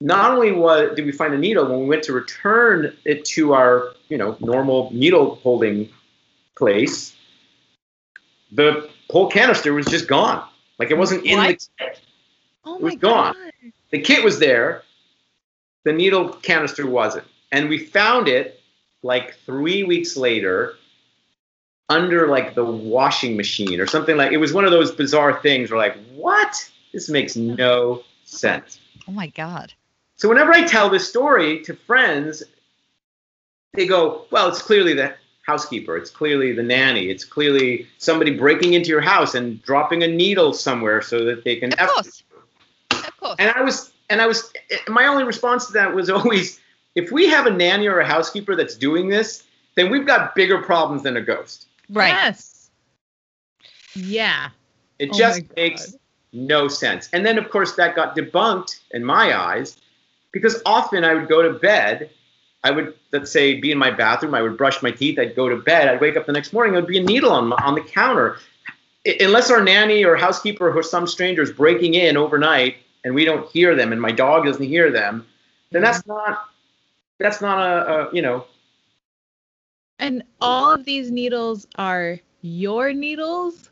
[0.00, 3.52] not only was did we find a needle when we went to return it to
[3.54, 5.88] our you know normal needle holding
[6.56, 7.14] place,
[8.52, 10.46] the whole canister was just gone.
[10.78, 11.68] Like it wasn't in the What?
[11.78, 12.00] kit.
[12.64, 13.34] Oh It was gone.
[13.34, 13.72] god.
[13.90, 14.82] The kit was there,
[15.84, 18.60] the needle canister wasn't, and we found it
[19.02, 20.74] like three weeks later
[21.88, 24.32] under like the washing machine or something like.
[24.32, 25.70] It was one of those bizarre things.
[25.70, 26.70] Where like, what?
[26.92, 28.80] This makes no sense.
[29.06, 29.72] Oh my God.
[30.16, 32.42] So whenever I tell this story to friends,
[33.74, 35.96] they go, "Well, it's clearly the housekeeper.
[35.96, 37.08] It's clearly the nanny.
[37.08, 41.56] It's clearly somebody breaking into your house and dropping a needle somewhere so that they
[41.56, 42.22] can." Of course.
[42.90, 43.36] Of course.
[43.38, 44.52] And I was, and I was,
[44.88, 46.60] my only response to that was always,
[46.94, 49.44] if we have a nanny or a housekeeper that's doing this,
[49.76, 51.66] then we've got bigger problems than a ghost.
[51.90, 52.08] Right.
[52.08, 52.70] Yes.
[53.94, 54.50] Yeah.
[54.98, 55.94] It Oh just makes
[56.32, 57.08] no sense.
[57.12, 59.76] And then, of course, that got debunked in my eyes
[60.32, 62.10] because often I would go to bed.
[62.64, 64.34] I would, let's say, be in my bathroom.
[64.34, 65.18] I would brush my teeth.
[65.18, 65.88] I'd go to bed.
[65.88, 66.72] I'd wake up the next morning.
[66.72, 68.38] There would be a needle on, my, on the counter.
[69.06, 73.24] I- unless our nanny or housekeeper or some stranger is breaking in overnight and we
[73.24, 75.24] don't hear them and my dog doesn't hear them,
[75.70, 76.47] then that's not
[77.18, 78.44] that's not a, a you know
[79.98, 83.70] And all of these needles are your needles?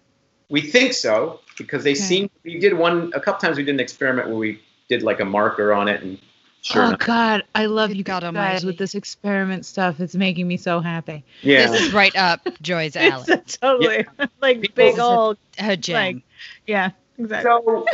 [0.48, 2.00] We think so because they Okay.
[2.00, 2.30] seem.
[2.44, 3.56] We did one a couple times.
[3.56, 6.18] We did an experiment where we did like a marker on it, and
[6.62, 8.66] sure oh enough, God, I love you God guys almighty.
[8.66, 9.98] with this experiment stuff.
[10.00, 11.24] It's making me so happy.
[11.42, 11.66] yeah.
[11.66, 13.24] This is right up Joy's alley.
[13.28, 14.04] It's totally
[14.40, 15.38] like People- big old.
[15.58, 15.94] Her jam.
[16.16, 16.22] Like,
[16.66, 17.50] yeah, exactly.
[17.50, 17.86] so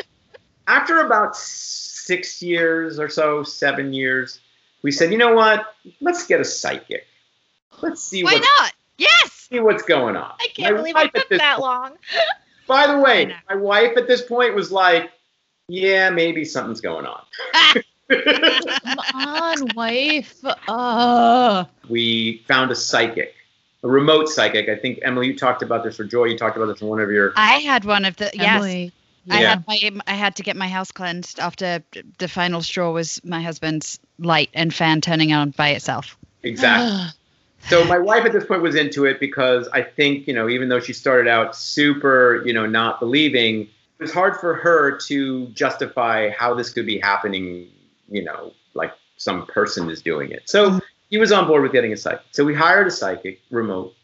[0.66, 4.40] after about six years or so, seven years,
[4.82, 5.74] we said, you know what?
[6.00, 7.06] Let's get a psychic.
[7.80, 8.72] Let's see Why what's, not?
[8.98, 9.32] Yes.
[9.32, 10.32] see what's going on.
[10.40, 11.92] I can't My believe wife it took that point- long.
[12.68, 13.34] By the I way, know.
[13.50, 15.10] my wife at this point was like,
[15.68, 17.22] yeah, maybe something's going on.
[18.08, 20.44] Come on, wife.
[20.68, 23.34] Uh, we found a psychic
[23.82, 24.68] a remote psychic.
[24.68, 27.00] I think Emily, you talked about this, or Joy, you talked about this in one
[27.00, 27.32] of your.
[27.36, 28.92] I had one of the yes.
[29.28, 31.82] Emily, I had my I had to get my house cleansed after
[32.18, 36.16] the final straw was my husband's light and fan turning on by itself.
[36.42, 37.08] Exactly.
[37.68, 40.68] So my wife at this point was into it because I think, you know, even
[40.68, 45.46] though she started out super, you know, not believing, it was hard for her to
[45.50, 47.68] justify how this could be happening,
[48.08, 50.48] you know, like some person is doing it.
[50.48, 52.26] So he was on board with getting a psychic.
[52.32, 53.94] So we hired a psychic remote.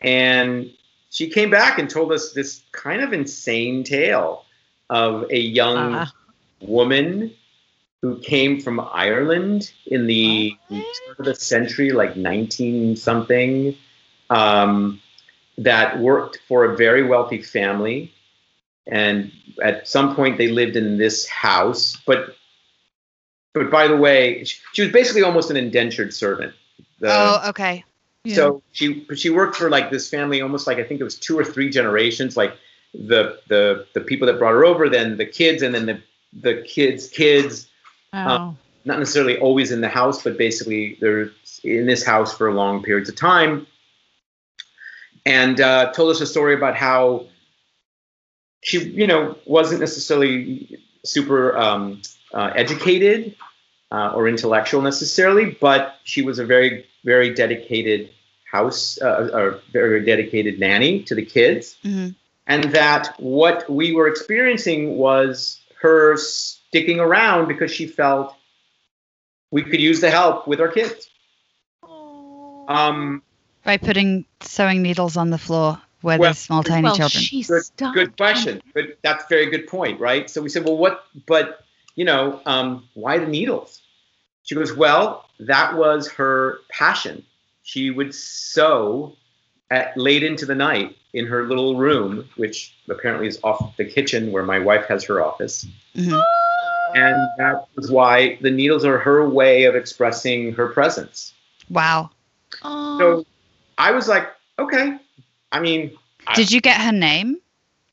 [0.00, 0.70] And
[1.16, 4.44] she came back and told us this kind of insane tale
[4.90, 6.12] of a young Ah.
[6.60, 7.32] woman
[8.02, 10.84] who came from Ireland in the turn
[11.18, 13.74] of the century, like 19 something,
[14.28, 15.00] um,
[15.56, 18.12] that worked for a very wealthy family.
[18.86, 21.96] And at some point, they lived in this house.
[22.06, 22.36] But,
[23.54, 26.52] but by the way, she, she was basically almost an indentured servant.
[27.00, 27.85] The- oh, okay.
[28.34, 31.38] So she she worked for like this family almost like I think it was two
[31.38, 32.56] or three generations, like
[32.94, 36.00] the the the people that brought her over, then the kids, and then the
[36.32, 37.68] the kids' kids.
[38.12, 38.56] Wow.
[38.84, 41.30] Not necessarily always in the house, but basically they're
[41.64, 43.66] in this house for long periods of time.
[45.24, 47.26] And uh, told us a story about how
[48.62, 52.00] she, you know, wasn't necessarily super um,
[52.32, 53.34] uh, educated
[53.90, 58.10] uh, or intellectual necessarily, but she was a very, very dedicated
[58.50, 62.08] house, uh, or very dedicated nanny to the kids, hmm
[62.48, 68.36] and that what we were experiencing was her sticking around because she felt
[69.50, 71.10] we could use the help with our kids.
[72.68, 73.22] Um,
[73.64, 77.22] By putting sewing needles on the floor where Well- there's small tiny well, children.
[77.22, 78.62] she good, stopped good question.
[78.74, 80.30] But that's a very good point, right?
[80.30, 81.04] So we said, well, what?
[81.26, 81.64] But
[81.96, 83.80] you know, um, why the needles?
[84.44, 87.24] She goes, well, that was her passion.
[87.66, 89.16] She would sew
[89.72, 94.30] at late into the night in her little room, which apparently is off the kitchen
[94.30, 95.66] where my wife has her office.
[95.96, 96.22] Mhm.
[96.94, 101.32] And that was why the needles are her way of expressing her presence.
[101.68, 102.10] Wow.
[102.62, 103.26] Oh, So
[103.78, 104.28] I was like,
[104.60, 104.96] okay.
[105.50, 105.90] I mean,
[106.28, 107.38] I- Did you get her name?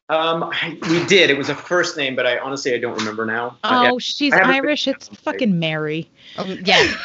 [0.10, 1.32] Um, I, we did.
[1.32, 3.58] It was a first name, but I honestly I don't remember now.
[3.64, 3.92] But yeah.
[3.92, 4.88] oh, she's Irish.
[4.88, 6.12] It's fucking Mary.
[6.38, 6.94] Oh, yeah.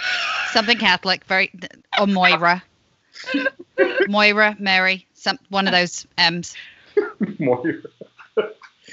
[0.52, 1.50] Something Catholic, very
[1.98, 2.62] or Moira.
[4.08, 6.54] Moira, Mary, some one of those M's.
[7.38, 7.62] more.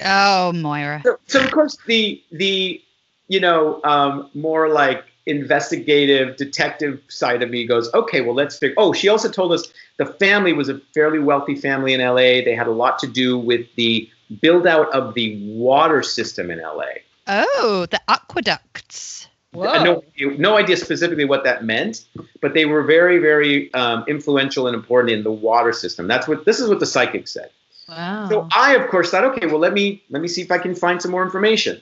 [0.04, 1.00] Oh, Moira.
[1.04, 2.82] So, so of course the the
[3.28, 8.74] you know um, more like investigative detective side of me goes okay well let's figure
[8.78, 9.66] oh she also told us
[9.96, 13.36] the family was a fairly wealthy family in la they had a lot to do
[13.36, 14.08] with the
[14.40, 16.84] build out of the water system in la
[17.28, 19.28] Oh, the aqueducts.
[19.64, 22.04] No, no idea specifically what that meant,
[22.40, 26.06] but they were very, very um, influential and important in the water system.
[26.08, 27.50] That's what this is what the psychic said.
[27.88, 28.28] Wow.
[28.28, 30.74] So I, of course, thought, okay, well, let me let me see if I can
[30.74, 31.80] find some more information.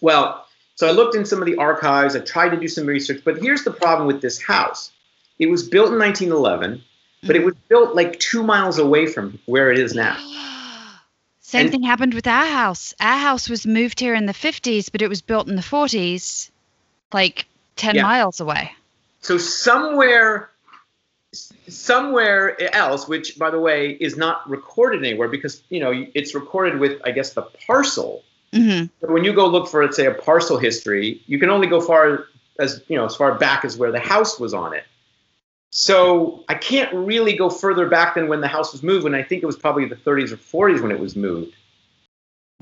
[0.00, 2.16] Well, so I looked in some of the archives.
[2.16, 4.90] I tried to do some research, but here's the problem with this house.
[5.38, 6.82] It was built in 1911,
[7.22, 10.16] but it was built like two miles away from where it is now.
[11.40, 12.92] Same And- thing happened with our house.
[13.00, 16.50] Our house was moved here in the 50s, but it was built in the 40s,
[17.14, 17.46] like
[17.76, 18.02] 10 Yeah.
[18.02, 18.72] miles away.
[19.22, 20.50] So somewhere,
[21.68, 26.78] somewhere else, which by the way is not recorded anywhere because you know it's recorded
[26.78, 28.22] with I guess the parcel.
[28.52, 31.66] hmm But when you go look for, let's say, a parcel history, you can only
[31.66, 32.26] go far
[32.58, 34.84] as you know as far back as where the house was on it.
[35.70, 39.24] So I can't really go further back than when the house was moved, and I
[39.24, 41.56] think it was probably the 30s or 40s when it was moved.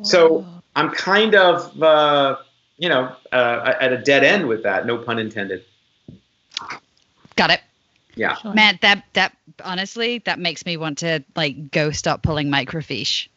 [0.02, 2.36] So I'm kind of, uh,
[2.82, 4.86] you know, uh, at a dead end with that.
[4.86, 5.64] No pun intended.
[7.36, 7.60] Got it.
[8.16, 8.34] Yeah.
[8.34, 8.52] Sure.
[8.52, 13.28] Man, that that honestly, that makes me want to like go stop pulling microfiche.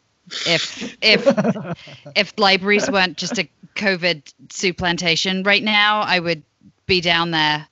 [0.48, 1.24] If if
[2.16, 6.42] if libraries weren't just a COVID supplantation right now, I would
[6.86, 7.68] be down there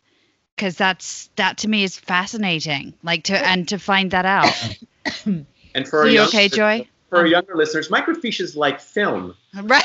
[0.54, 2.94] because that's that to me is fascinating.
[3.02, 4.76] Like to and to find that out.
[5.76, 6.86] And for Are you young- okay, Joy?
[7.10, 9.34] For our younger listeners, microfiche is like film.
[9.60, 9.82] Right.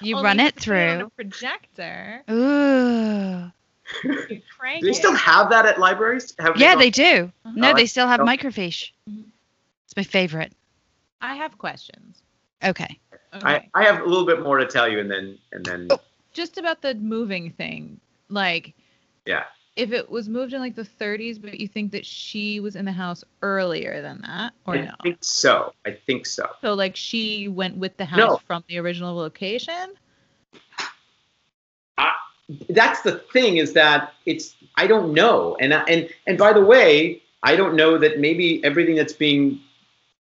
[0.00, 1.06] You Only run it can on through.
[1.06, 2.22] a projector.
[2.30, 3.50] Ooh.
[4.04, 4.42] You
[4.80, 6.34] Do they still have that at libraries?
[6.38, 7.32] Have Yeah, gone- they do.
[7.54, 8.24] No, Oh, they still have oh.
[8.24, 8.90] microfiche.
[9.08, 9.24] Mhm.
[9.86, 10.52] It's my favorite.
[11.22, 12.22] I have questions.
[12.62, 12.98] Okay.
[13.34, 13.46] Okay.
[13.46, 16.00] I, I have a little bit more to tell you, and then and then Oh.
[16.34, 17.98] Just about the moving thing.
[18.28, 18.74] Like,
[19.26, 19.44] yeah.
[19.78, 22.84] If it was moved in like the 30s, but you think that she was in
[22.84, 24.90] the house earlier than that, or I no?
[24.98, 25.72] I think so.
[25.86, 26.50] I think so.
[26.60, 28.40] So like she went with the house No.
[28.46, 29.94] from the original location.
[32.70, 36.64] that's the thing is that it's I don't know, and uh, and and by the
[36.64, 39.60] way, I don't know that maybe everything that's being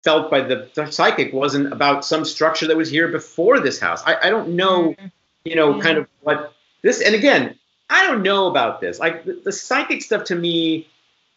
[0.03, 4.01] felt by the, the psychic wasn't about some structure that was here before this house.
[4.05, 5.07] I, I don't know, mm-hmm.
[5.45, 7.01] you know, kind of what this.
[7.01, 7.55] And again,
[7.91, 8.99] I don't know about this.
[8.99, 10.87] Like the, the psychic stuff to me,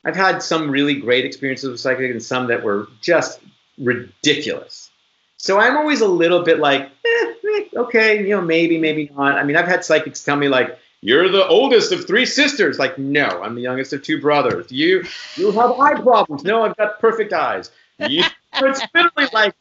[0.04, 3.40] I've had some really great experiences with psychic and some that were just
[3.76, 4.90] ridiculous.
[5.36, 9.36] So I'm always a little bit like, eh, eh, okay, you know, maybe, maybe not.
[9.36, 12.98] I mean, I've had psychics tell me like, "You're the oldest of three sisters." Like,
[12.98, 14.70] no, I'm the youngest of two brothers.
[14.70, 15.04] You,
[15.36, 16.44] you have eye problems.
[16.44, 17.70] No, I've got perfect eyes.
[17.98, 18.22] You,
[18.54, 19.54] it's literally like,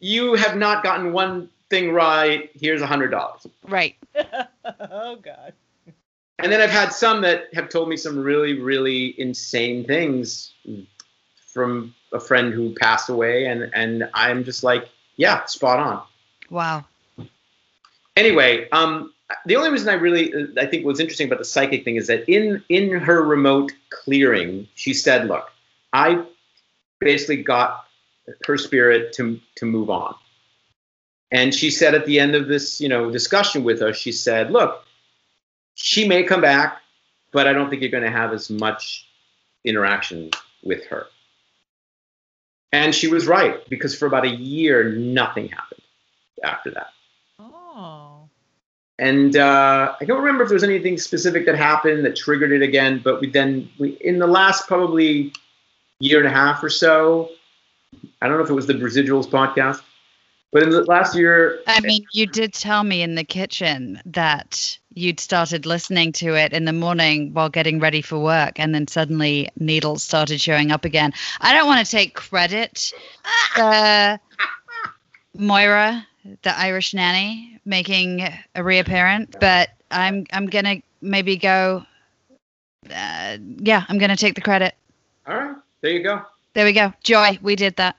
[0.00, 2.50] you have not gotten one thing right.
[2.58, 3.46] Here's a hundred dollars.
[3.68, 3.96] Right.
[4.80, 5.52] oh God.
[6.38, 10.52] And then I've had some that have told me some really, really insane things
[11.46, 16.02] from a friend who passed away, and and I'm just like, yeah, spot on.
[16.50, 16.84] Wow.
[18.16, 19.12] Anyway, um,
[19.46, 22.06] the only reason I really uh, I think was interesting about the psychic thing is
[22.06, 25.50] that in in her remote clearing, she said, "Look,
[25.92, 26.22] I
[27.00, 27.86] basically got
[28.46, 30.14] her spirit to to move on."
[31.32, 34.50] And she said at the end of this, you know, discussion with us, she said,
[34.50, 34.85] "Look,
[35.76, 36.82] she may come back,
[37.32, 39.08] but I don't think you're going to have as much
[39.64, 40.30] interaction
[40.64, 41.06] with her."
[42.72, 45.82] And she was right because for about a year, nothing happened
[46.42, 46.88] after that.
[47.38, 48.28] Oh.
[48.98, 52.62] And uh, I don't remember if there was anything specific that happened that triggered it
[52.62, 53.00] again.
[53.02, 55.32] But we then, we, in the last probably
[56.00, 57.30] year and a half or so,
[58.20, 59.82] I don't know if it was the Residuals podcast,
[60.52, 64.78] but in the last year, I mean, you did tell me in the kitchen that
[64.94, 68.86] you'd started listening to it in the morning while getting ready for work, and then
[68.88, 71.12] suddenly needles started showing up again.
[71.40, 72.92] I don't want to take credit
[73.54, 74.18] for
[75.34, 76.06] Moira,
[76.42, 81.84] the Irish nanny, making a reappearance, but I'm I'm gonna maybe go.
[82.88, 84.74] Uh, yeah, I'm gonna take the credit.
[85.26, 86.22] all right, there you go.
[86.54, 86.92] There we go.
[87.02, 87.96] Joy, we did that.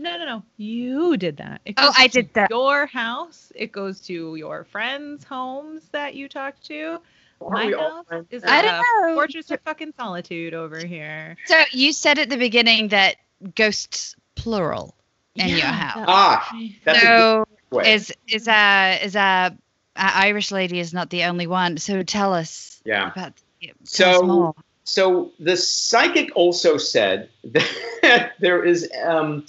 [0.00, 0.42] No, no, no.
[0.56, 1.60] You did that.
[1.64, 2.50] It Oh, I to did that.
[2.50, 3.52] Your house.
[3.54, 6.98] It goes to your friends' homes that you talk to.
[7.42, 8.26] Aren't My house friends?
[8.30, 9.14] is I a don't know.
[9.14, 11.36] fortress of fucking solitude over here.
[11.46, 13.16] So you said at the beginning that
[13.54, 14.94] ghosts plural
[15.34, 15.94] in your house.
[15.96, 16.50] that- Ah,
[16.84, 19.56] that's so a good is is a is a,
[19.96, 21.76] a Irish lady is not the only one.
[21.78, 23.10] So tell us yeah.
[23.12, 24.54] about tell us So- more.
[24.84, 29.46] So the psychic also said that there is um,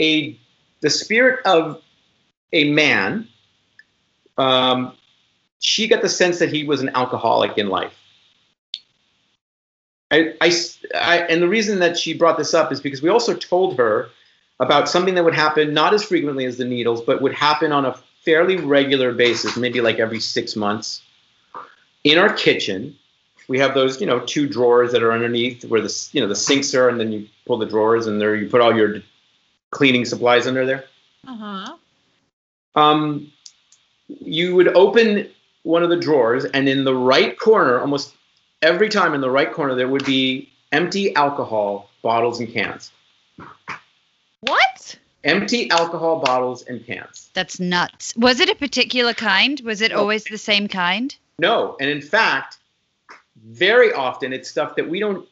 [0.00, 0.38] a
[0.80, 1.82] the spirit of
[2.52, 3.28] a man.
[4.36, 4.92] Um,
[5.60, 7.92] she got the sense that he was an alcoholic in life.
[10.10, 10.52] I, I,
[10.94, 14.08] I- and the reason that she brought this up is because we also told her
[14.60, 17.84] about something that would happen not as frequently as the needles, but would happen on
[17.84, 21.02] a fairly regular basis, maybe like every six months,
[22.04, 22.96] in our kitchen
[23.48, 26.36] we have those you know two drawers that are underneath where the you know the
[26.36, 29.02] sinks are and then you pull the drawers and there you put all your
[29.70, 30.84] cleaning supplies under there
[31.26, 31.76] Uh huh.
[32.74, 33.32] um,
[34.08, 35.28] you would open
[35.62, 38.14] one of the drawers and in the right corner almost
[38.62, 42.90] every time in the right corner there would be empty alcohol bottles and cans
[44.40, 44.98] What?
[45.24, 48.14] empty alcohol bottles and cans That's nuts.
[48.16, 49.60] Was it a particular kind?
[49.64, 51.14] Was it always the same kind?
[51.38, 52.58] no and in fact
[53.44, 55.28] very often it's stuff that we don't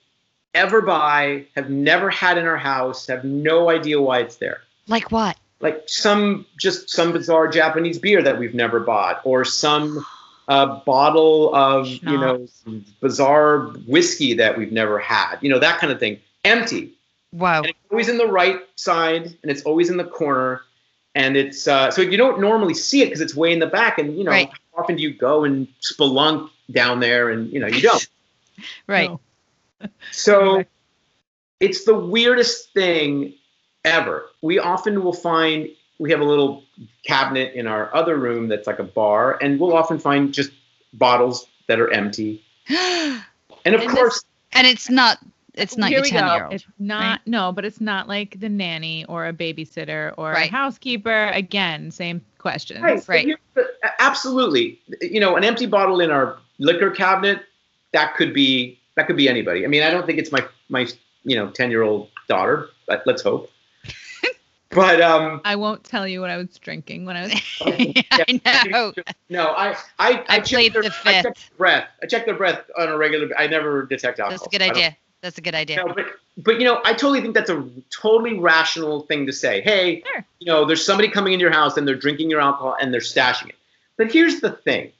[0.56, 5.12] ever buy have never had in our house have no idea why it's there Like
[5.12, 5.36] what?
[5.60, 10.04] like some just some bizarre Japanese beer that we've never bought, or some
[10.48, 12.46] uh, bottle of you know
[13.00, 16.18] bizarre whiskey that we've never had, you know that kind of thing.
[16.44, 16.92] Empty,
[17.32, 17.58] Wow.
[17.62, 20.60] and it's always in the right side, and it's always in the corner,
[21.14, 23.98] and it's uh, so you don't normally see it because it's way in the back,
[23.98, 24.50] and you know Right.
[24.74, 28.06] how often do you go and spelunk down there, and you know you don't.
[28.86, 29.10] Right.
[29.10, 29.20] No.
[30.12, 30.64] So
[31.60, 33.34] it's the weirdest thing
[33.84, 34.26] ever.
[34.42, 36.62] We often will find we have a little
[37.06, 40.50] cabinet in our other room that's like a bar, and we'll often find just
[40.92, 42.42] bottles that are empty.
[43.64, 45.18] And of And this- course, and it's not
[45.54, 46.34] it's not Here your we ten go.
[46.34, 46.54] year old.
[46.54, 50.48] It's not no, but it's not like the nanny or a babysitter or Right.
[50.48, 51.30] a housekeeper.
[51.34, 52.80] Again, same questions.
[52.80, 53.36] right, right.
[53.98, 57.40] absolutely, you know, an empty bottle in our liquor cabinet
[57.92, 59.64] that could be that could be anybody.
[59.64, 60.86] I mean, I don't think it's my my
[61.24, 63.50] you know ten year old daughter, but let's hope.
[64.70, 67.34] But um, I won't tell you what I was drinking when I was.
[68.12, 68.92] I know.
[69.30, 71.22] No, I I, I check played their, the I fifth.
[71.22, 71.88] their breath.
[72.02, 73.28] I check their breath on a regular.
[73.38, 74.30] I never detect alcohol.
[74.32, 74.96] That's a good idea.
[75.22, 75.76] That's a good idea.
[75.76, 76.06] No, but
[76.38, 79.60] but you know, I totally think that's a totally rational thing to say.
[79.62, 80.24] Hey, Sure.
[80.40, 83.00] you know, there's somebody coming into your house and they're drinking your alcohol and they're
[83.00, 83.56] stashing it.
[83.96, 84.92] But here's the thing.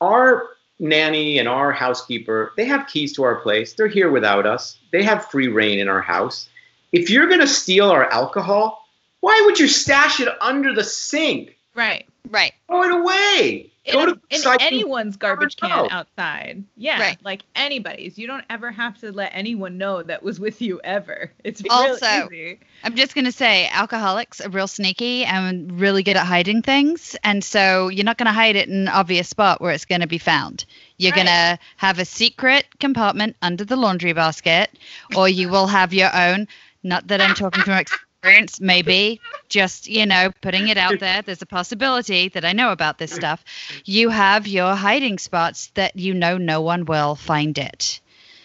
[0.00, 0.48] our
[0.80, 3.74] nanny and our housekeeper, they have keys to our place.
[3.74, 4.78] They're here without us.
[4.92, 6.48] They have free rein in our house.
[6.92, 8.86] If you're going to steal our alcohol,
[9.20, 11.56] why would you stash it under the sink?
[11.74, 12.08] Right.
[12.30, 12.52] Right.
[12.68, 13.66] Throw it away.
[13.84, 15.88] In, Go to in anyone's garbage can know.
[15.90, 16.62] outside.
[16.76, 17.00] Yeah.
[17.00, 17.18] Right.
[17.24, 18.18] Like anybody's.
[18.18, 21.32] You don't ever have to let anyone know that was with you ever.
[21.44, 22.60] It's Also- real easy.
[22.84, 27.16] I'm just going to say alcoholics are real sneaky and really good at hiding things.
[27.24, 30.00] And so you're not going to hide it in an obvious spot where it's going
[30.02, 30.64] to be found.
[30.98, 31.24] You're Right.
[31.24, 34.70] going to have a secret compartment under the laundry basket,
[35.16, 36.46] or you will have your own.
[36.82, 37.74] Not that I'm talking from
[38.22, 41.22] experience, maybe just, you know, putting it out there.
[41.22, 43.42] There's a possibility that I know about this stuff.
[43.84, 48.00] You have your hiding spots that you know no one will find it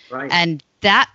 [0.09, 0.32] Right.
[0.32, 1.09] and that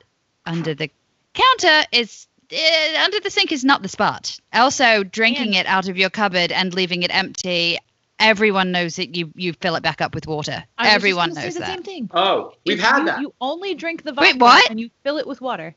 [0.45, 0.91] under the
[1.33, 4.39] counter is uh, under the sink is not the spot.
[4.53, 7.79] Also, drinking it out of your cupboard and leaving it empty,
[8.19, 10.65] everyone knows that you you fill it back up with water.
[10.77, 11.69] I was just everyone say knows the that.
[11.69, 12.11] same thing.
[12.13, 13.21] oh, we've If had you, that.
[13.21, 14.69] You only drink the vodka Wait, what?
[14.71, 15.75] and you fill it with water.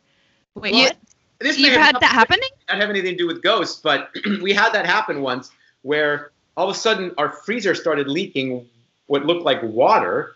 [0.56, 0.98] Wait, You- what?
[1.44, 2.50] This You've had that happening?
[2.70, 4.10] not have anything to do with ghosts, but
[4.42, 8.68] we had that happen once where all of a sudden our freezer started leaking
[9.08, 10.36] what looked like water.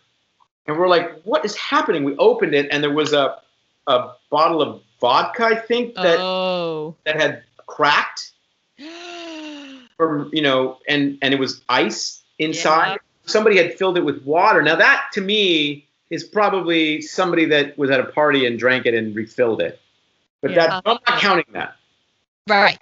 [0.67, 2.03] And we're like, what is happening?
[2.03, 3.37] We opened it and there was a,
[3.87, 6.95] a bottle of vodka, I think, that, oh.
[7.05, 8.31] that had cracked
[9.97, 12.91] from, you know, and, and it was ice inside.
[12.91, 12.97] Yeah.
[13.25, 14.61] Somebody had filled it with water.
[14.61, 18.93] Now that to me is probably somebody that was at a party and drank it
[18.93, 19.79] and refilled it.
[20.41, 20.67] But Yeah.
[20.67, 21.75] that I'm not counting that.
[22.47, 22.79] Right.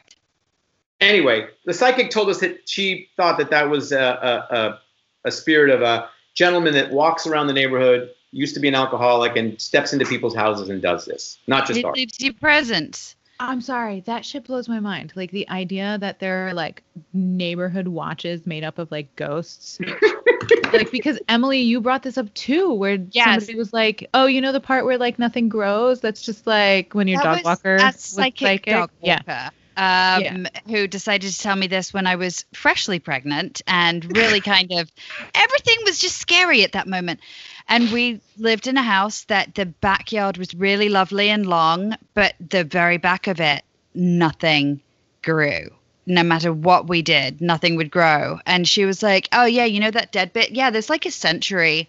[1.01, 4.79] anyway, the psychic told us that she thought that that was a, a, a,
[5.25, 9.35] a spirit of a gentleman that walks around the neighborhood, used to be an alcoholic,
[9.37, 11.37] and steps into people's houses and does this.
[11.47, 11.95] Not just It ours.
[11.95, 13.15] leaves you presents.
[13.39, 15.11] I'm sorry, that shit blows my mind.
[15.15, 16.83] Like the idea that there are like
[17.13, 19.79] neighborhood watches made up of like ghosts.
[20.73, 23.23] like because Emily, you brought this up too, where Yes.
[23.25, 26.01] somebody was like, "Oh, you know the part where like nothing grows?
[26.01, 29.51] That's just like when your That dog was walker a was psychic, dog Yeah, walker.
[29.77, 34.71] Um, who decided to tell me this when I was freshly pregnant and really kind
[34.71, 34.89] of
[35.33, 37.19] everything was just scary at that moment.
[37.67, 42.35] And we lived in a house that the backyard was really lovely and long, but
[42.39, 43.63] the very back of it,
[43.93, 44.81] nothing
[45.23, 45.69] grew.
[46.07, 48.39] No matter what we did, nothing would grow.
[48.45, 50.51] And she was like, "Oh yeah, you know that dead bit?
[50.51, 51.87] Yeah, there's like a century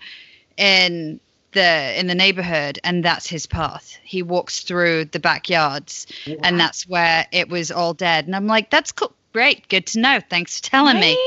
[0.56, 1.20] in
[1.52, 3.98] the in the neighborhood, and that's his path.
[4.02, 6.06] He walks through the backyards,
[6.42, 8.26] and that's where it was all dead.
[8.26, 10.20] And I'm like, that's cool, great, good to know.
[10.28, 11.18] Thanks for telling me.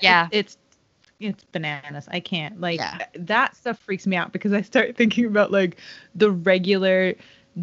[0.00, 0.56] Yeah, it's
[1.20, 2.06] it's bananas.
[2.10, 2.98] I can't like Yeah.
[3.14, 5.76] that stuff freaks me out because I start thinking about like
[6.14, 7.14] the regular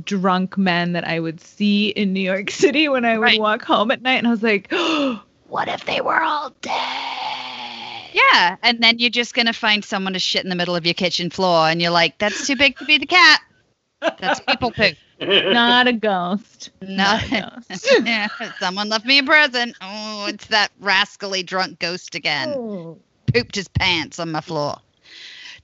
[0.03, 3.39] drunk men that I would see in New York City when I would Right.
[3.39, 4.71] walk home at night, and I was like,
[5.47, 6.73] what if they were all dead?
[8.13, 8.55] yeah.
[8.63, 11.29] And then you're just gonna find someone to shit in the middle of your kitchen
[11.29, 13.41] floor, and you're like, that's too big to be the cat.
[14.19, 14.95] That's people poop.
[15.21, 16.71] Not a ghost.
[16.81, 17.87] No, Not a ghost.
[18.05, 18.27] yeah,
[18.59, 19.75] someone left me a present.
[19.81, 22.49] Oh, it's that rascally drunk ghost again.
[22.49, 22.97] Oh.
[23.33, 24.77] Pooped his pants on my floor.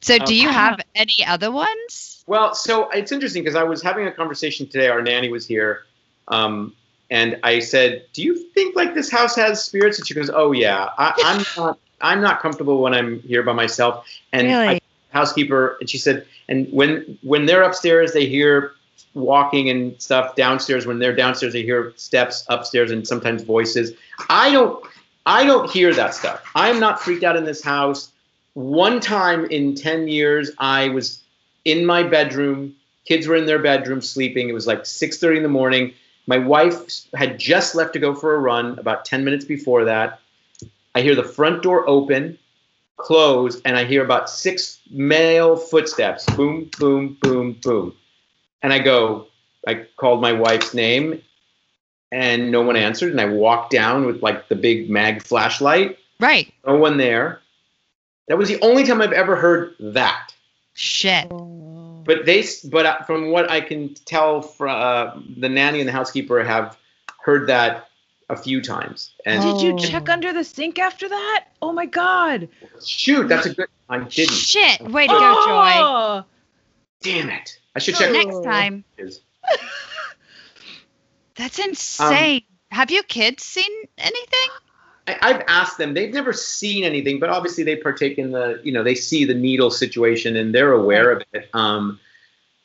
[0.01, 2.10] So, do Oh, you have any other ones?
[2.31, 4.87] Well, so it's interesting because I was having a conversation today.
[4.87, 5.83] Our nanny was here,
[6.29, 6.73] um,
[7.09, 10.53] and I said, "Do you think like this house has spirits?" And she goes, "Oh
[10.53, 11.79] yeah, I, I'm not.
[11.99, 14.81] I'm not comfortable when I'm here by myself." And I, Really?
[15.09, 18.75] housekeeper, and she said, "And when when they're upstairs, they hear
[19.13, 20.37] walking and stuff.
[20.37, 23.91] Downstairs, when they're downstairs, they hear steps upstairs and sometimes voices.
[24.29, 24.81] I don't.
[25.25, 26.41] I don't hear that stuff.
[26.55, 28.13] I'm not freaked out in this house.
[28.53, 31.20] One time in ten years, I was
[31.65, 32.75] in my bedroom.
[33.05, 34.49] Kids were in their bedroom sleeping.
[34.49, 35.93] It was like 6:30 in the morning.
[36.27, 36.79] My wife
[37.13, 40.19] had just left to go for a run about 10 minutes before that.
[40.93, 42.37] I hear the front door open,
[42.97, 46.25] close, and I hear about six male footsteps.
[46.35, 47.93] Boom, boom, boom, boom.
[48.61, 49.27] And I go,
[49.67, 51.21] I called my wife's name
[52.11, 53.11] and no one answered.
[53.11, 55.97] And I walked down with like the big mag flashlight.
[56.19, 56.53] Right.
[56.65, 57.41] No one there.
[58.27, 60.33] That was the only time I've ever heard that.
[60.73, 61.27] Shit.
[61.29, 65.91] But they, but uh, from what I can tell, from uh, the nanny and the
[65.93, 66.77] housekeeper have
[67.23, 67.87] heard that
[68.29, 69.13] a few times.
[69.25, 69.77] And Did you Oh.
[69.77, 71.45] check under the sink after that?
[71.61, 72.47] Oh my god.
[72.85, 73.67] shoot, that's a good.
[73.89, 74.33] I didn't.
[74.33, 74.81] Shit.
[74.81, 75.71] Way to go, Joy.
[75.75, 76.23] Oh!
[77.01, 77.59] Damn it!
[77.75, 78.11] I should check.
[78.11, 78.83] Next time.
[81.35, 82.43] That's insane.
[82.71, 84.49] Have your kids seen anything?
[85.07, 85.93] I, I've asked them.
[85.93, 88.59] They've never seen anything, but obviously they partake in the.
[88.63, 91.49] You know, they see the needle situation and they're aware of it.
[91.53, 91.99] Um,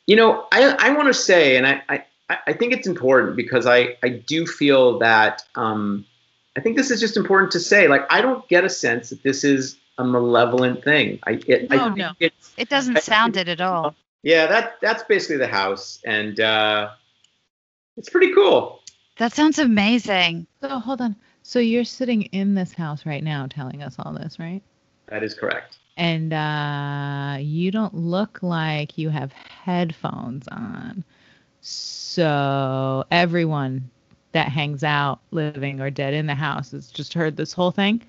[0.05, 2.03] you know, I I want to say, and I, I
[2.47, 6.05] I think it's important because I I do feel that um,
[6.55, 7.87] I think this is just important to say.
[7.87, 11.19] Like, I don't get a sense that this is a malevolent thing.
[11.25, 12.11] I it, I No, think no.
[12.19, 13.95] it's It doesn't sound it at all.
[14.23, 16.89] yeah that that's basically the house, and uh,
[17.97, 18.81] it's pretty cool.
[19.17, 20.45] That sounds amazing.
[20.61, 21.15] So hold on.
[21.47, 24.61] So you're sitting in this house right now telling us all this, right?
[25.07, 25.77] That is correct.
[25.95, 31.05] And uh, you don't look like you have headphones on.
[31.61, 33.89] So everyone
[34.33, 38.01] that hangs out, living or dead in the house, has just heard this whole thing.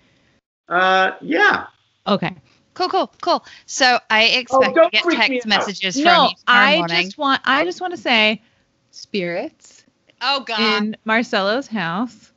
[0.68, 1.68] Uh, yeah.
[2.08, 2.34] Okay.
[2.74, 3.44] Cool, cool, cool.
[3.66, 5.48] So I expect to Oh, don't get freak me text out.
[5.48, 7.04] messages from No, you tomorrow I morning.
[7.04, 7.40] just want.
[7.44, 8.42] I just want to say,
[8.90, 9.84] spirits
[10.22, 10.58] oh God.
[10.60, 12.32] in Marcelo's house.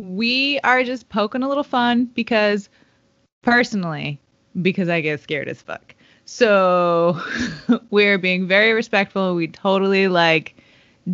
[0.00, 2.70] We are just poking a little fun because,
[3.42, 4.18] personally,
[4.62, 5.94] because I get scared as fuck.
[6.24, 7.20] So
[7.90, 9.34] we're being very respectful.
[9.34, 10.54] We totally like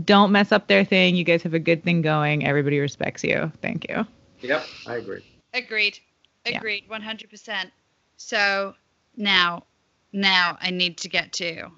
[0.05, 1.16] don't mess up their thing.
[1.16, 2.47] You guys have a good thing going.
[2.47, 3.51] Everybody respects you.
[3.61, 4.07] Thank you.
[4.43, 5.24] Yep, I agree.
[5.55, 5.99] Agreed.
[6.47, 6.59] Yeah.
[6.59, 6.84] Agreed.
[6.89, 7.70] One hundred percent.
[8.18, 8.74] So
[9.16, 9.64] now,
[10.12, 11.70] now I need to get to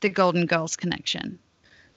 [0.00, 1.38] the Golden Girls connection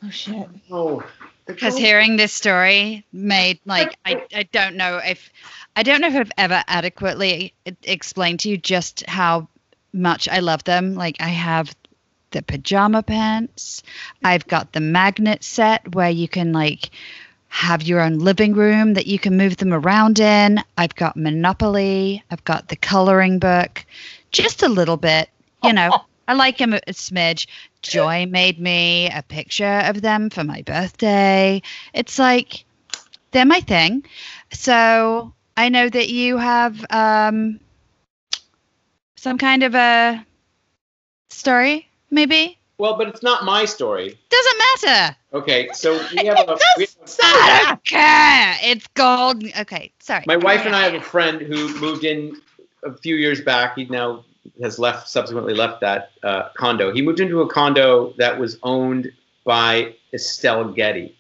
[0.04, 0.48] Oh shit.
[0.72, 1.04] Oh,
[1.45, 5.30] because hearing this story made like I, I don't know if
[5.76, 9.48] I don't know if I've ever adequately explained to you just how
[9.93, 10.95] much I love them.
[10.95, 11.76] Like I have
[12.32, 13.82] the pajama pants.
[14.24, 16.91] I've got the magnet set where you can like
[17.50, 20.62] have your own living room that you can move them around in.
[20.78, 22.24] I've got Monopoly.
[22.30, 23.86] I've got the coloring book.
[24.32, 25.30] Just a little bit,
[25.64, 26.02] you know.
[26.28, 27.48] I like them a, a smidge.
[27.82, 31.62] Joy made me a picture of them for my birthday.
[31.94, 32.66] It's like
[33.32, 34.06] they're my thing.
[34.52, 37.60] So I know that you have um,
[39.16, 40.26] some kind of a
[41.30, 42.58] story, maybe.
[42.78, 44.18] well, but it's not my story.
[44.30, 45.16] Doesn't matter.
[45.34, 46.58] Okay, so we have a.
[46.78, 48.56] we have I don't care.
[48.64, 49.44] It's gold.
[49.60, 50.26] Okay, sorry.
[50.28, 52.36] My wife and I have a friend who moved in
[52.84, 53.76] a few years back.
[53.76, 54.24] He now
[54.62, 56.93] has left, subsequently left that uh, condo.
[56.93, 59.12] He moved into a condo that was owned
[59.43, 61.16] by Estelle Getty.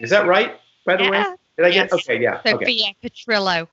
[0.00, 0.58] Is that right?
[0.84, 1.24] By the way,
[1.56, 1.90] did I get?
[1.90, 1.92] Yes.
[1.92, 2.40] Okay, yeah.
[2.44, 2.50] Okay.
[2.50, 3.68] Sophia Petrillo.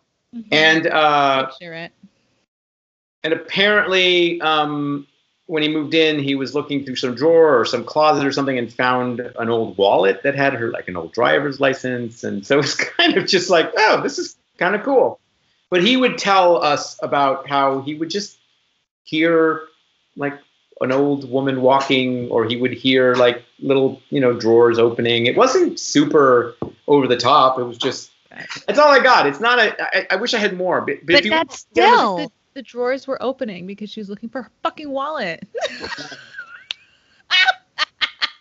[0.52, 1.92] And uh, it.
[3.24, 5.08] and apparently, um,
[5.48, 8.60] when he moved in, he was looking through some drawer or some closet or something
[8.60, 12.60] and found an old wallet that had her like an old driver's license, and so
[12.60, 15.20] it's kind of just like, oh, this is kind of cool.
[15.70, 18.38] But he would tell us about how he would just
[19.04, 19.68] hear
[20.16, 20.40] like
[20.82, 25.26] an old woman walking, or he would hear like little you know drawers opening.
[25.26, 26.56] It wasn't super
[26.88, 27.60] over the top.
[27.60, 28.12] It was just.
[28.68, 29.28] That's all I got.
[29.28, 29.76] It's not a.
[29.98, 30.82] I, I wish I had more.
[30.82, 32.18] But, but, But if you, that's Yeah, still.
[32.18, 35.48] The, the drawers were opening because she was looking for her fucking wallet.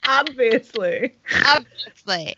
[0.09, 1.14] Obviously.
[1.47, 2.37] Obviously.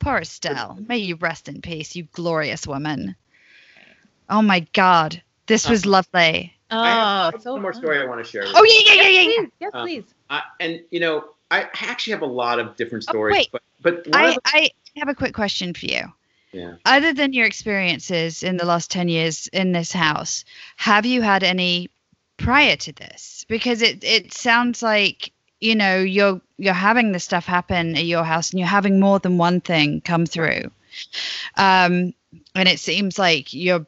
[0.00, 0.76] Poor Estelle.
[0.88, 3.14] May you rest in peace, you glorious woman.
[4.28, 5.22] Oh my God.
[5.46, 6.54] This was lovely.
[6.70, 8.42] Oh, so one more story I want to share.
[8.42, 8.82] With Oh, you.
[8.86, 9.36] yeah, yeah, yeah, yeah, yeah.
[9.36, 10.04] Please, yes, Uh, please.
[10.30, 13.48] I, and you know, I actually have a lot of different Oh, stories, wait.
[13.52, 16.00] but but I, the, I have a quick question for you.
[16.52, 16.76] yeah.
[16.86, 20.44] Other than your experiences in the last 10 years in this house,
[20.76, 21.90] have you had any
[22.38, 23.44] prior to this?
[23.48, 28.24] Because it, it sounds like, you know, you're you're having this stuff happen at your
[28.24, 30.70] house and you're having more than one thing come through.
[31.56, 32.14] Um,
[32.54, 33.86] and it seems like you're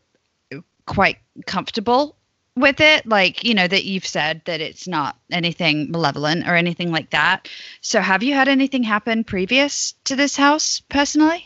[0.87, 2.17] quite comfortable
[2.57, 6.93] with it like you know that you've said that it's not anything malevolent or anything
[6.93, 7.49] like that
[7.81, 11.45] so have you had anything happen previous to this house personally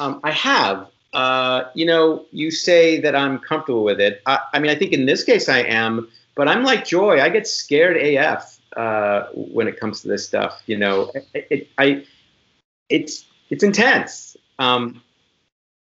[0.00, 0.88] Um, I have.
[1.12, 4.20] Uh, you know, you say that I'm comfortable with it.
[4.26, 7.20] I, I mean, I think in this case I am, but I'm like Joy.
[7.20, 10.60] I get scared AF uh, when it comes to this stuff.
[10.66, 12.04] You know, it, it, I,
[12.88, 14.36] it's it's intense.
[14.58, 15.02] Um,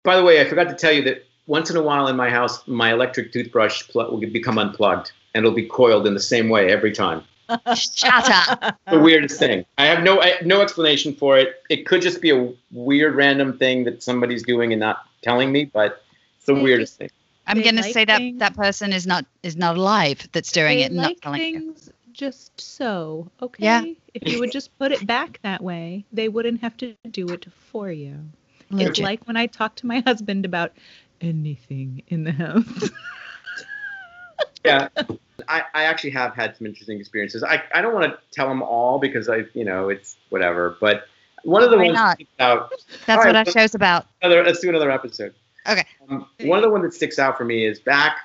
[0.03, 2.31] by the way, I forgot to tell you that once in a while in my
[2.31, 6.49] house, my electric toothbrush pl- will become unplugged and it'll be coiled in the same
[6.49, 7.23] way every time.
[7.77, 9.65] shut up the weirdest thing.
[9.77, 11.63] I have no I have no explanation for it.
[11.69, 15.67] It could just be a weird random thing that somebody's doing and not telling me,
[15.67, 16.03] but
[16.39, 17.11] it's the They weirdest thing.
[17.47, 20.53] i'm They going to say that things- that person is not is not alive that's
[20.53, 23.29] doing they it and not like telling you things just so.
[23.43, 23.65] Okay.
[23.65, 23.85] Yeah.
[24.15, 27.47] If you would just put it back that way, they wouldn't have to do it
[27.73, 28.21] for you.
[28.77, 30.73] It's like when I talk to my husband about
[31.21, 32.91] anything in the house.
[34.65, 34.89] Yeah.
[35.47, 37.43] I, I actually have had some interesting experiences.
[37.43, 40.77] I, I don't want to tell them all because I you know it's whatever.
[40.81, 41.05] But
[41.43, 42.19] one of the Why ones not?
[42.19, 42.71] that out.
[42.71, 45.35] that's All what right, our well- show's about Another, let's do another episode.
[45.69, 45.85] Okay.
[46.09, 48.17] Um, one of the ones that sticks out for me is back.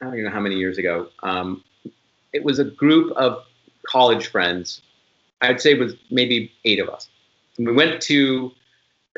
[0.00, 1.08] I don't even know how many years ago.
[1.22, 1.62] Um,
[2.32, 3.42] it was a group of
[3.86, 4.80] college friends.
[5.42, 7.08] I'd say it was maybe eight of us.
[7.58, 8.52] And we went to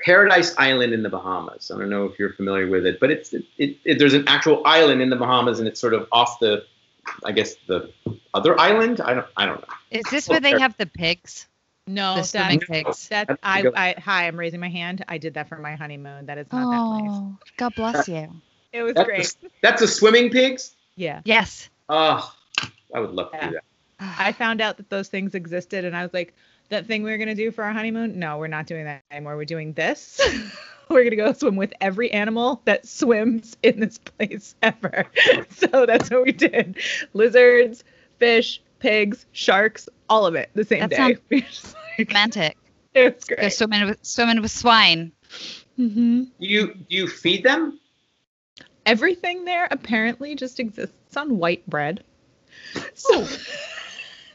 [0.05, 1.70] Paradise Island in the Bahamas.
[1.74, 4.24] I don't know if you're familiar with it, but it's it, it, it, there's an
[4.26, 6.64] actual island in the Bahamas, and it's sort of off the,
[7.24, 7.92] I guess the
[8.34, 9.01] other island.
[9.01, 9.74] I don't I don't know.
[9.90, 11.47] Is this where they have the pigs?
[11.86, 13.09] No, The that, swimming pigs.
[13.09, 15.05] that That's I, a good- I hi, I'm raising my hand.
[15.07, 16.26] I did that for my honeymoon.
[16.26, 17.11] That is not that nice.
[17.12, 18.28] Oh, God bless you.
[18.72, 19.36] It was That's great.
[19.45, 20.74] a, that's a swimming pigs.
[20.97, 21.20] Yeah.
[21.24, 21.68] Yes.
[21.88, 22.34] Oh,
[22.92, 23.64] I would love to do that.
[24.01, 26.34] I found out that those things existed and I was like,
[26.70, 28.18] that thing we were gonna do for our honeymoon?
[28.18, 29.36] No, we're not doing that anymore.
[29.36, 30.20] We're doing this.
[30.88, 35.04] we're gonna go swim with every animal that swims in this place ever.
[35.50, 36.76] so that's what we did.
[37.12, 37.84] Lizards,
[38.18, 40.96] fish, pigs, sharks, all of it the same That day.
[40.96, 42.56] sounds- We were just like- Romantic.
[42.94, 43.52] it was Go great.
[43.52, 45.12] swimming with swimming with swine.
[45.76, 47.78] hmm Do you do you feed them?
[48.86, 52.04] Everything there apparently just exists on white bread.
[52.94, 53.26] So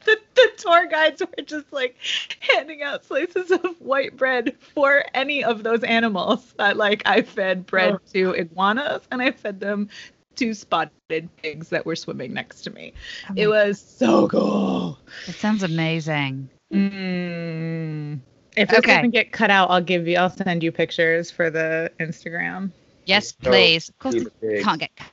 [0.09, 1.95] the, the tour guides were just like
[2.39, 6.53] handing out slices of white bread for any of those animals.
[6.57, 7.99] That like I fed bread Oh.
[8.13, 9.89] to iguanas and I fed them
[10.35, 12.93] to spotted pigs that were swimming next to me.
[13.29, 14.97] Oh It was so cool.
[15.27, 16.49] It sounds amazing.
[16.73, 18.19] Mm.
[18.55, 18.95] If this Okay.
[18.97, 20.17] doesn't get cut out, I'll give you.
[20.17, 22.71] I'll send you pictures for the Instagram.
[23.05, 23.89] Yes, So, please.
[23.89, 24.91] Of course, feed it can't get.
[24.95, 25.11] Cut.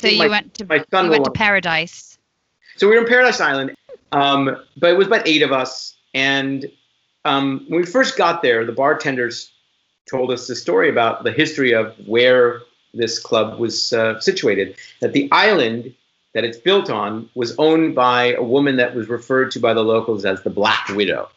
[0.00, 2.18] So you my- went to my son you went to paradise.
[2.76, 3.74] So we were in Paradise Island,
[4.14, 5.96] um, but it was about eight of us.
[6.14, 6.70] And
[7.24, 9.50] um, when we first got there, the bartenders
[10.08, 12.60] told us the story about the history of where
[12.94, 14.76] this club was uh, situated.
[15.00, 15.92] That the island
[16.32, 19.82] that it's built on was owned by a woman that was referred to by the
[19.82, 21.28] locals as the Black Widow.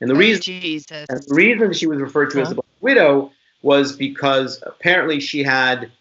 [0.00, 1.06] And the reason Jesus.
[1.10, 5.42] and the reason she was referred to as the Black Widow was because apparently she
[5.42, 5.92] had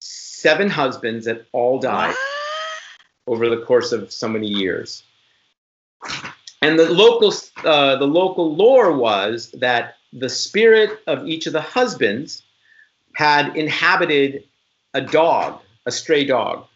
[0.00, 2.14] seven husbands that all died
[3.26, 5.02] over the course of so many years.
[6.62, 7.32] And the local,
[7.64, 12.42] uh, the local lore was that the spirit of each of the husbands
[13.14, 14.44] had inhabited
[14.94, 16.66] a dog, a stray dog.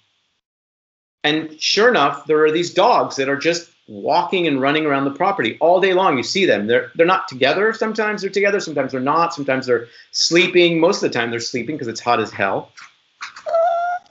[1.24, 5.10] And sure enough, there are these dogs that are just walking and running around the
[5.10, 6.16] property all day long.
[6.16, 6.66] You see them.
[6.66, 7.72] They're they're not together.
[7.72, 8.60] Sometimes they're together.
[8.60, 9.34] Sometimes they're not.
[9.34, 10.78] Sometimes they're sleeping.
[10.78, 12.70] Most of the time they're sleeping because it's hot as hell.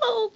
[0.01, 0.32] Oh,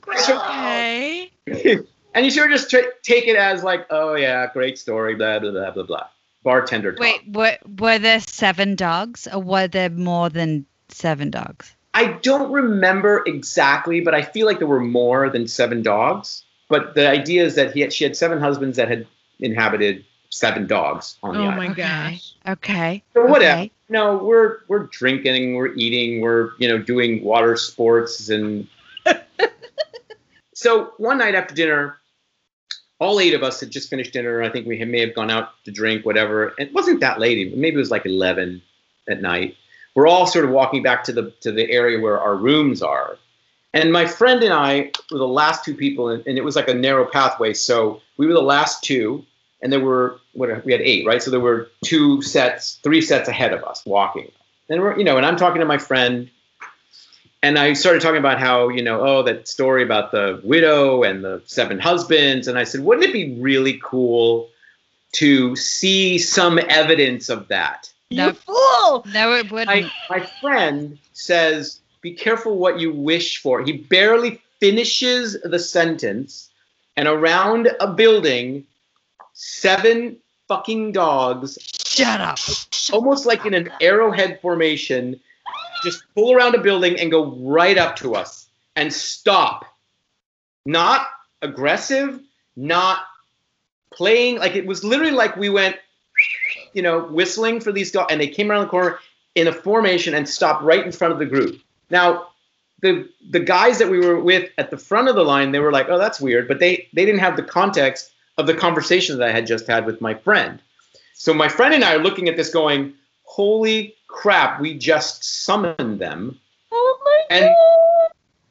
[1.47, 1.77] Okay.
[2.13, 5.39] and you sort of just tra- take it as like, oh yeah, great story, blah
[5.39, 6.07] blah blah blah blah.
[6.43, 7.01] Bartender talk.
[7.01, 11.75] Wait, were were there seven dogs, or were there more than seven dogs?
[11.93, 16.43] I don't remember exactly, but I feel like there were more than seven dogs.
[16.69, 19.05] But the idea is that he had, she had seven husbands that had
[19.41, 21.57] inhabited seven dogs on the Oh island.
[21.57, 22.33] my gosh.
[22.47, 23.03] Okay.
[23.13, 23.59] So whatever.
[23.63, 23.71] Okay.
[23.89, 28.67] No, we're we're drinking, we're eating, we're you know doing water sports, and
[30.53, 31.97] so one night after dinner,
[33.01, 34.41] all eight of us had just finished dinner.
[34.41, 36.53] I think we may have gone out to drink, whatever.
[36.57, 37.57] It wasn't that late.
[37.57, 38.61] Maybe it was like eleven
[39.09, 39.57] at night.
[39.95, 43.17] We're all sort of walking back to the to the area where our rooms are,
[43.73, 46.69] and my friend and I were the last two people, and, and it was like
[46.69, 47.53] a narrow pathway.
[47.53, 49.25] So we were the last two,
[49.61, 51.21] and there were what we had eight, right?
[51.21, 54.31] So there were two sets, three sets ahead of us walking.
[54.69, 56.29] And we're, you know, and I'm talking to my friend,
[57.43, 61.23] and I started talking about how, you know, oh, that story about the widow and
[61.23, 64.49] the seven husbands, and I said, wouldn't it be really cool
[65.13, 67.91] to see some evidence of that?
[68.11, 68.27] No.
[68.27, 69.05] You fool!
[69.13, 69.67] No, it wouldn't.
[69.69, 76.49] My my friend says, "Be careful what you wish for." He barely finishes the sentence,
[76.97, 78.65] and around a building,
[79.33, 80.17] seven
[80.49, 82.37] fucking dogs, Shut up.
[82.91, 85.17] almost like in an arrowhead formation,
[85.81, 89.65] just pull around a building and go right up to us and stop.
[90.65, 91.07] Not
[91.41, 92.19] aggressive,
[92.55, 92.99] not
[93.93, 95.75] playing like it was literally like we went
[96.73, 98.99] you know, whistling for these dogs, and they came around the corner
[99.35, 101.59] in a formation and stopped right in front of the group.
[101.89, 102.27] Now,
[102.81, 105.71] the the guys that we were with at the front of the line, they were
[105.71, 109.27] like, "Oh, that's weird," but they they didn't have the context of the conversation that
[109.27, 110.61] I had just had with my friend.
[111.13, 114.61] So my friend and I are looking at this, going, "Holy crap!
[114.61, 116.39] We just summoned them."
[116.71, 117.55] Oh my And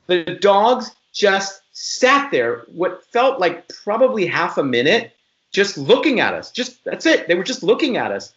[0.07, 5.13] the dogs just sat there, what felt like probably half a minute,
[5.53, 6.51] just looking at us.
[6.51, 7.29] Just that's it.
[7.29, 8.35] They were just looking at us.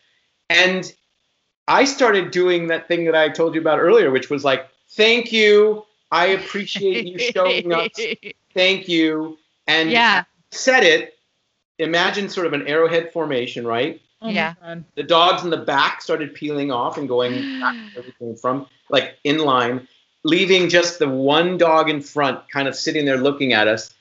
[0.49, 0.93] And
[1.67, 5.31] I started doing that thing that I told you about earlier, which was like, thank
[5.31, 5.85] you.
[6.11, 7.89] I appreciate you showing us.
[8.53, 9.39] Thank you.
[9.65, 10.25] And Yeah.
[10.51, 11.17] said it.
[11.79, 13.99] Imagine sort of an arrowhead formation, right?
[14.23, 14.53] Oh Yeah.
[14.95, 18.67] The dogs in the back started peeling off and going back where they came from,
[18.89, 19.87] like in line,
[20.23, 23.93] leaving just the one dog in front kind of sitting there looking at us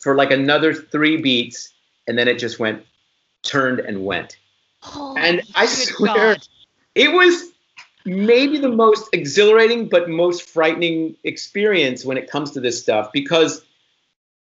[0.00, 1.72] for like another three beats.
[2.06, 2.84] And then it just went,
[3.42, 4.36] turned and went.
[4.82, 6.48] Oh, And I swear, God.
[6.94, 7.50] it was
[8.04, 13.62] maybe the most exhilarating but most frightening experience when it comes to this stuff because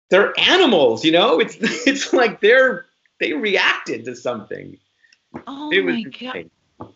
[0.09, 1.39] they're animals, you know?
[1.39, 1.57] It's
[1.87, 2.85] it's like they're
[3.19, 4.77] they reacted to something.
[5.47, 6.13] Oh It was my god.
[6.35, 6.51] insane.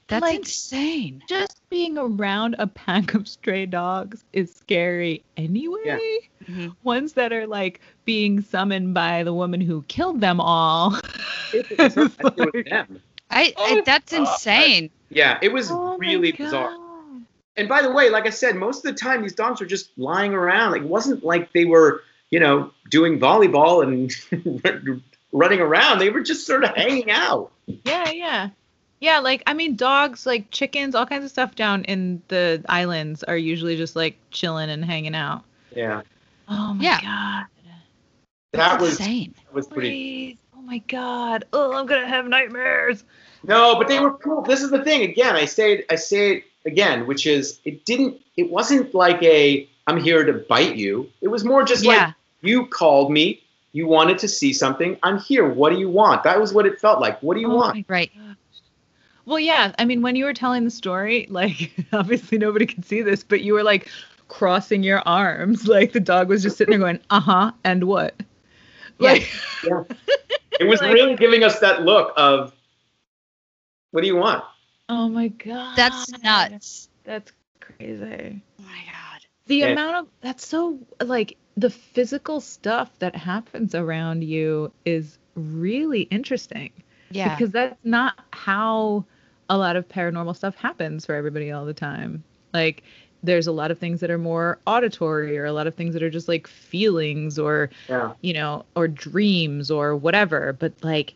[0.08, 1.24] That's Like- insane.
[1.30, 6.20] Just being around a pack of stray dogs is scary anyway.
[6.46, 6.76] Mhm.
[6.84, 10.98] Ones that are like being summoned by the woman who killed them all.
[11.54, 13.02] It's like- them.
[13.32, 14.90] I, I that's insane.
[15.10, 16.76] Yeah, it was Oh really bizarre.
[17.58, 19.90] And by the way, like I said, most of the time these dogs were just
[19.98, 20.72] lying around.
[20.72, 25.02] Like it wasn't like they were, you know, doing volleyball and
[25.32, 26.00] running around.
[26.00, 27.52] They were just sort of hanging out.
[27.68, 28.50] Yeah, yeah.
[29.02, 33.24] Yeah, like I mean dogs, like chickens, all kinds of stuff down in the islands
[33.24, 35.44] are usually just like chilling and hanging out.
[35.76, 36.02] Yeah,
[36.48, 37.02] Oh my Yeah.
[37.02, 37.46] god.
[38.54, 39.36] that was insane.
[39.52, 39.90] was pretty.
[39.90, 40.38] Please.
[40.58, 41.44] Oh my god.
[41.54, 43.04] Oh, I'm gonna have nightmares.
[43.44, 44.42] No, but they were cool.
[44.42, 45.04] This is the thing.
[45.04, 48.22] Again, I say it, I say it again, which is it didn't.
[48.38, 51.10] It wasn't like a I'm here to bite you.
[51.22, 52.06] It was more just Yeah.
[52.08, 53.42] like you called me.
[53.76, 54.98] You wanted to see something.
[55.04, 55.50] I'm here.
[55.50, 56.24] What do you want?
[56.24, 57.22] That was what it felt like.
[57.22, 57.86] What do you Oh want?
[57.90, 58.10] Right.
[59.26, 59.74] Well, yeah.
[59.78, 63.42] I mean, when you were telling the story, like obviously nobody could see this, but
[63.42, 63.90] you were like
[64.30, 68.16] crossing your arms, like the dog was just sitting there going, "Uh huh," and what?
[69.00, 69.12] Yeah.
[69.12, 69.30] Like,
[70.58, 72.54] It was Like- really giving us that look of
[73.92, 74.42] what do you want?
[74.88, 75.76] oh my god.
[75.76, 76.88] That's nuts.
[77.04, 78.42] That's crazy.
[78.60, 79.26] Oh my god.
[79.48, 79.68] The Yeah.
[79.68, 86.72] amount of that's so like the physical stuff that happens around you is really interesting.
[87.12, 87.36] Yeah.
[87.36, 89.06] because that's not how
[89.50, 92.24] a lot of paranormal stuff happens for everybody all the time.
[92.54, 92.84] Like
[93.24, 96.04] there's a lot of things that are more auditory or a lot of things that
[96.04, 98.14] are just like feelings or Yeah.
[98.22, 101.14] you know or dreams or whatever, but like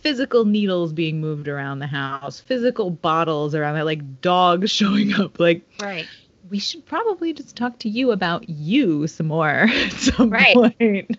[0.00, 5.38] physical needles being moved around the house, physical bottles around there, like dogs showing up
[5.38, 6.06] like right.
[6.52, 10.54] We should probably just talk to you about you some more at some Right.
[10.54, 11.08] point.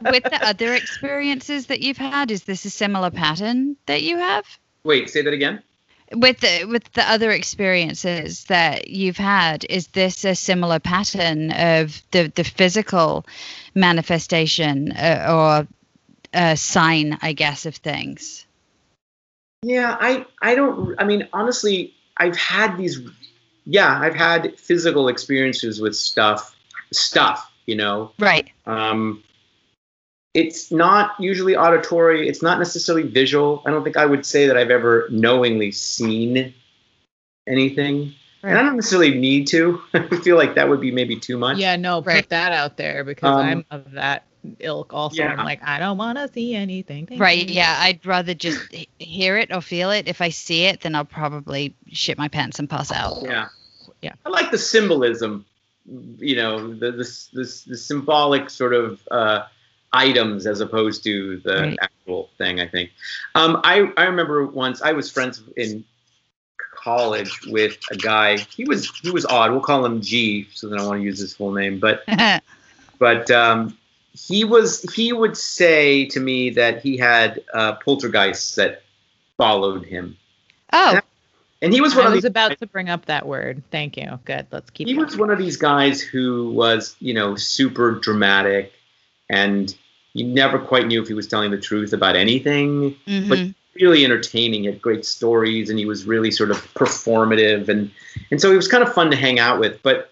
[0.00, 4.46] With the other experiences that you've had, is this a similar pattern that you have?
[4.84, 5.62] Wait, say that again.
[6.12, 12.00] With the with the other experiences that you've had, is this a similar pattern of
[12.12, 13.26] the the physical
[13.74, 15.68] manifestation uh, or
[16.32, 18.46] a sign, I guess, of things?
[19.62, 23.00] Yeah, I I don't I mean honestly, I've had these
[23.70, 26.56] yeah, I've had physical experiences with stuff
[26.92, 28.12] stuff, you know.
[28.18, 28.50] Right.
[28.66, 29.22] Um
[30.34, 33.62] it's not usually auditory, it's not necessarily visual.
[33.66, 36.54] I don't think I would say that I've ever knowingly seen
[37.46, 38.14] anything.
[38.42, 39.80] And I don't necessarily need to.
[39.94, 41.58] I feel like that would be maybe too much.
[41.58, 42.22] Yeah, no, Right.
[42.22, 44.26] put that out there because Um, I'm of that
[44.60, 45.16] ilk also.
[45.22, 45.34] yeah.
[45.36, 47.06] I'm like, I don't want to see anything.
[47.06, 47.48] Thank Right.
[47.48, 47.54] you.
[47.54, 47.76] Yeah.
[47.80, 48.60] I'd rather just
[49.00, 50.06] hear it or feel it.
[50.06, 53.22] If I see it, then I'll probably shit my pants and pass out.
[53.24, 53.48] Yeah.
[54.02, 54.14] Yeah.
[54.24, 55.44] I like the symbolism,
[56.18, 59.46] you know, the the, the, the symbolic sort of uh,
[59.92, 61.78] items as opposed to the Right.
[61.80, 62.90] actual thing, I think.
[63.34, 65.84] Um, I, I remember once I was friends in
[66.74, 68.38] college with a guy.
[68.38, 69.50] He was he was odd.
[69.50, 71.78] We'll call him G, so then I want to use his full name.
[71.80, 72.04] But
[72.98, 73.76] but um,
[74.12, 78.82] he was he would say to me that he had uh, poltergeists that
[79.36, 80.16] followed him,
[80.72, 81.00] oh,
[81.62, 83.62] and he was one I of was these about to bring up that word.
[83.70, 84.18] Thank you.
[84.24, 84.46] Good.
[84.50, 85.06] Let's keep he going.
[85.06, 88.72] was one of these guys who was you know super dramatic
[89.28, 89.74] and
[90.14, 93.54] you never quite knew if he was telling the truth about anything mhm.
[93.74, 97.90] really entertaining he had great stories and he was really sort of performative and
[98.30, 100.10] and so he was kind of fun to hang out with but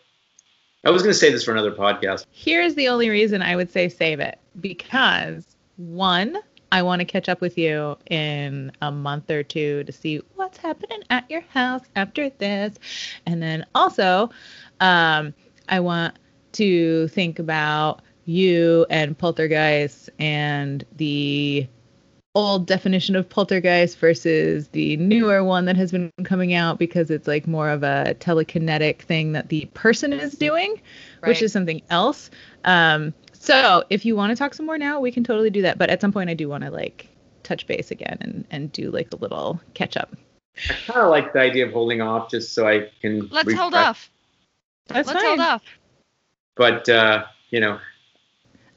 [0.85, 3.71] i was going to say this for another podcast Here's the only reason I would
[3.71, 6.39] say save it because one,
[6.77, 10.59] I want to catch up with you in a month or two to see what's
[10.59, 12.77] happening at your house after this.
[13.25, 14.29] And then also,
[14.81, 15.33] um,
[15.71, 16.19] I want
[16.53, 21.67] to think about you and poltergeist and the
[22.35, 27.27] old definition of poltergeist versus the newer one that has been coming out because it's
[27.27, 30.79] like more of a telekinetic thing that the person is doing
[31.27, 32.31] which is something else.
[32.65, 35.79] Um, so if you want to talk some more now, we can totally do that.
[35.79, 37.09] But at some point, I do want to like
[37.47, 40.15] touch base again and and do like a little catch up.
[40.69, 43.75] i kind of like the idea of holding off just so i can Let's hold
[43.75, 44.11] off.
[44.89, 45.29] That's Let's fine.
[45.29, 45.63] hold off.
[46.57, 47.79] but uh you know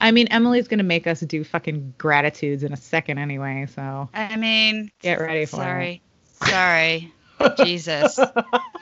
[0.02, 3.68] I mean, Emily's gonna make us do fucking gratitudes in a second anyway.
[3.76, 5.60] So I mean, Get ready for it.
[5.60, 6.02] sorry,
[6.36, 7.14] sorry,
[7.66, 8.18] Jesus.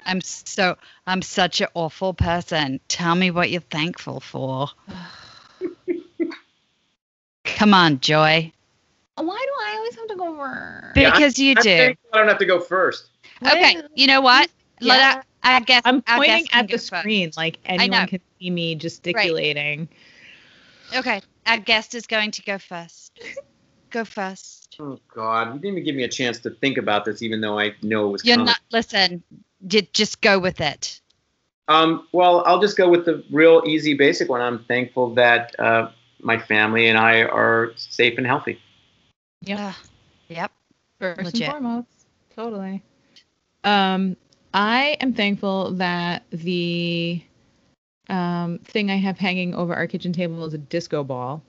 [0.06, 2.80] I'm so I'm such an awful person.
[2.88, 4.68] Tell me what you're thankful for.
[7.46, 8.52] Come on, Joy.
[9.16, 10.98] why do I always have to go first.
[10.98, 11.78] Yeah, Because you I'm do.
[11.78, 13.10] thankful I don't have to go first.
[13.46, 14.50] Okay, Well, you know what?
[14.80, 15.22] Let yeah.
[15.44, 16.88] I, I guess I'm pointing guess at go the first.
[16.88, 19.88] screen like anyone can see me gesticulating.
[20.94, 23.20] Okay, our guest is going to go first.
[23.90, 24.76] Go first.
[24.80, 27.58] Oh God, you didn't even give me a chance to think about this, even though
[27.58, 28.48] I know it was You're coming.
[28.48, 28.60] not.
[28.72, 29.24] Listen,
[29.94, 31.02] just go with it.
[31.68, 34.42] Um, well, I'll just go with the real easy, basic one.
[34.42, 35.92] I'm thankful that uh,
[36.22, 38.60] my family and I are safe and healthy.
[39.42, 39.74] Yeah.
[40.30, 40.52] Yep.
[41.00, 41.42] First Legit.
[41.42, 42.84] and foremost, totally.
[43.64, 44.16] Um,
[44.54, 47.22] I am thankful that the
[48.10, 51.44] um, thing I have hanging over our kitchen table is a disco ball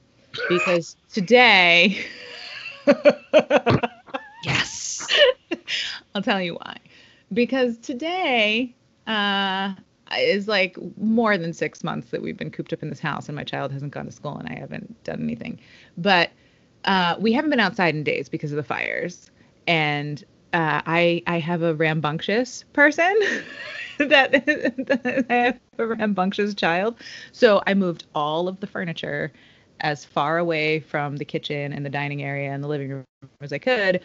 [0.48, 2.04] because today,
[4.42, 5.06] Yes.
[6.14, 6.76] I'll tell you why.
[7.32, 8.74] Because today
[9.06, 9.74] uh,
[10.16, 13.36] is like more than six months that we've been cooped up in this house, and
[13.36, 15.58] my child hasn't gone to school, and I haven't done anything.
[15.96, 16.30] But
[16.84, 19.30] uh, we haven't been outside in days because of the fires,
[19.66, 23.16] and uh, I I have a rambunctious person.
[24.08, 26.94] that I have a rambunctious child,
[27.32, 29.32] so I moved all of the furniture
[29.80, 33.04] as far away from the kitchen and the dining area and the living room
[33.40, 34.00] as I could.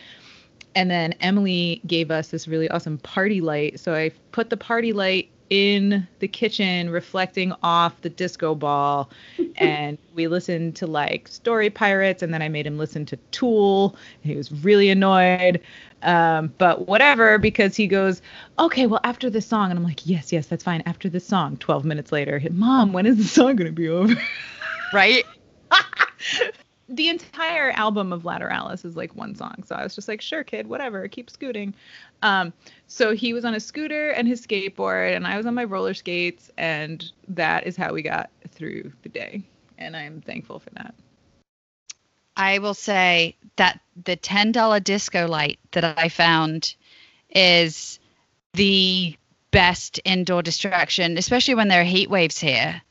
[0.76, 3.80] And then Emily gave us this really awesome party light.
[3.80, 9.10] So I put the party light in the kitchen, reflecting off the disco ball.
[9.58, 12.24] and we listened to like Story Pirates.
[12.24, 13.96] And then I made him listen to Tool.
[14.22, 15.62] He was really annoyed.
[16.02, 18.22] Um, but whatever, because he goes,
[18.60, 19.70] okay, well, after this song.
[19.70, 20.84] And I'm like, yes, yes, that's fine.
[20.86, 21.58] After this song.
[21.58, 24.16] 12 minutes later, Mom, when is the song going to be over?
[24.94, 25.26] Right.
[26.90, 29.64] the entire album of Lateralus is like one song.
[29.66, 31.74] So I was just like, sure, kid, whatever, keep scooting.
[32.24, 32.54] Um,
[32.88, 35.94] so he was on a scooter and his skateboard, and I was on my roller
[35.94, 39.44] skates, and that is how we got through the day.
[39.78, 40.96] And I'm thankful for that.
[42.36, 46.76] I will say that the ten dollar disco light that I found
[47.30, 48.00] is
[48.54, 49.16] the
[49.52, 52.82] best indoor distraction, especially when there are heat waves here.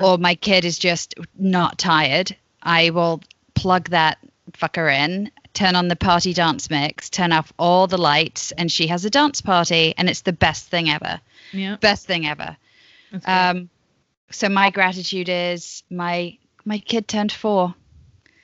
[0.00, 3.20] or my kid is just not tired, I will
[3.54, 4.18] plug that
[4.52, 8.86] fucker in, turn on the party dance mix, turn off all the lights, and she
[8.88, 11.20] has a dance party, and it's the best thing ever.
[11.52, 11.76] Yeah.
[11.76, 12.56] Best thing ever.
[13.24, 13.70] Um,
[14.30, 17.74] so my gratitude is my my kid turned four.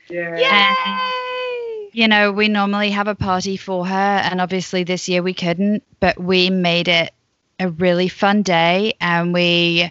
[0.09, 0.37] Yeah.
[0.39, 1.91] Yay!
[1.93, 5.83] You know, we normally have a party for her, and obviously this year we couldn't,
[6.01, 7.13] but we made it
[7.61, 9.91] a really fun day, and we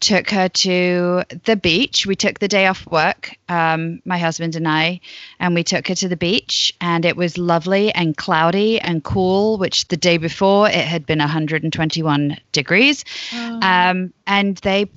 [0.00, 2.06] took her to the beach.
[2.06, 5.00] We took the day off work, um, my husband and I,
[5.40, 9.58] and we took her to the beach, and it was lovely and cloudy and cool,
[9.58, 13.04] which the day before it had been 121 degrees.
[13.34, 13.60] Oh.
[13.60, 14.90] Um, and they,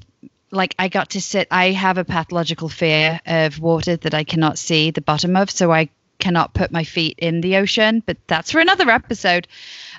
[0.51, 1.47] like, I got to sit.
[1.49, 5.71] I have a pathological fear of water that I cannot see the bottom of, so
[5.71, 5.89] I
[6.19, 8.03] cannot put my feet in the ocean.
[8.05, 9.47] But that's for another episode.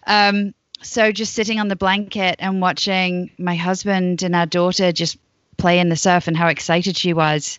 [0.06, 5.18] Um, so just sitting on the blanket and watching my husband and our daughter just
[5.56, 7.58] play in the surf and how excited she was.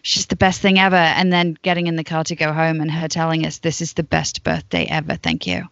[0.00, 0.96] It's just the best thing ever.
[0.96, 3.94] And then getting in the car to go home and her telling us this is
[3.94, 5.16] the best birthday ever.
[5.16, 5.64] Thank you.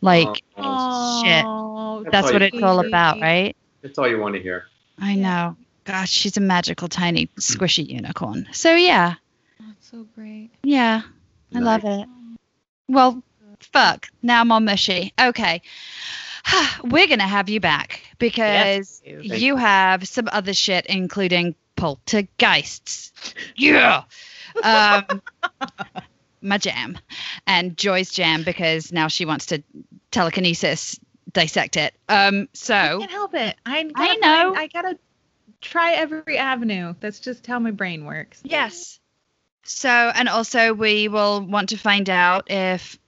[0.00, 1.44] Like Oh, shit.
[1.46, 3.56] Oh, that's what it's all about, right?
[3.82, 4.66] that's all you want to hear.
[4.98, 5.56] I know.
[5.84, 8.46] Gosh, she's a magical, tiny, squishy unicorn.
[8.52, 9.14] So yeah,
[9.60, 10.50] That's so great.
[10.62, 11.02] yeah,
[11.54, 12.08] I love it.
[12.88, 13.22] Well,
[13.60, 14.08] fuck.
[14.22, 15.12] Now I'm all mushy.
[15.20, 15.60] Okay,
[16.84, 19.28] we're gonna have you back because please.
[19.30, 23.12] Thank you have some other shit, including poltergeists.
[23.56, 24.04] Yeah.
[24.62, 25.22] Um,
[26.40, 26.98] my jam,
[27.46, 29.62] and Joy's jam because now she wants to
[30.10, 30.98] telekinesis
[31.32, 31.94] dissect it.
[32.08, 33.56] Um, so I can't help it.
[33.66, 34.54] I, I find- know.
[34.56, 34.98] I gotta
[35.60, 36.94] try every avenue.
[37.00, 38.40] That's just how my brain works.
[38.44, 39.00] Yes.
[39.64, 42.98] So, and also we will want to find out if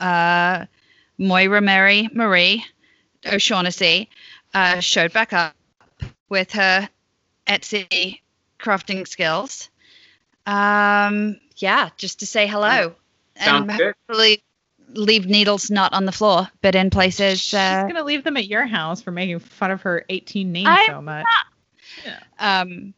[0.00, 0.64] uh,
[1.18, 2.64] Moira Mary Marie
[3.32, 4.08] O'Shaughnessy
[4.54, 5.54] uh, showed back up
[6.28, 6.88] with her
[7.46, 8.20] Etsy
[8.58, 9.68] crafting skills.
[10.46, 12.94] Um, yeah, just to say hello.
[13.38, 14.38] Sounds and good.
[14.94, 17.40] leave needles not on the floor, but in places.
[17.40, 20.68] She's Uh, gonna leave them at your house for making fun of her 18 names
[20.70, 21.26] I'm so much.
[22.38, 22.94] um,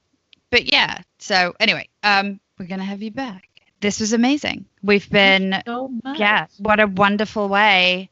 [0.51, 0.99] but yeah.
[1.19, 3.49] So anyway, um, we're gonna have you back.
[3.81, 4.65] This was amazing.
[4.83, 6.19] We've been So much.
[6.19, 8.11] Yeah, what a wonderful way.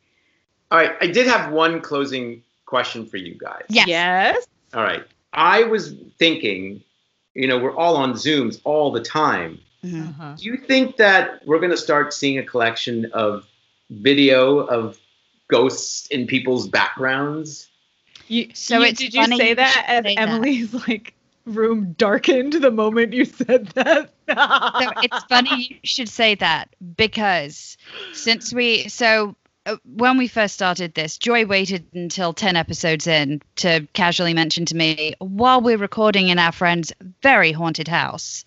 [0.70, 3.62] All right, I did have one closing question for you guys.
[3.68, 3.86] Yes.
[3.88, 4.46] Yes.
[4.74, 5.04] All right.
[5.32, 6.82] I was thinking,
[7.34, 9.60] you know, we're all on Zooms all the time.
[9.84, 10.08] Mhm.
[10.08, 10.34] Uh-huh.
[10.36, 13.46] Do you think that we're going to start seeing a collection of
[13.90, 14.98] video of
[15.48, 17.68] ghosts in people's backgrounds?
[18.26, 20.28] You, So you- it's did you say that should as say that.
[20.28, 21.14] Emily's like
[21.44, 24.10] room darkened the moment you said that.
[24.28, 27.76] so it's funny you should say that because
[28.12, 29.36] since we so
[29.84, 34.76] when we first started this, Joy waited until 10 episodes in to casually mention to
[34.76, 36.92] me while we're recording in our friend's
[37.22, 38.44] very haunted house.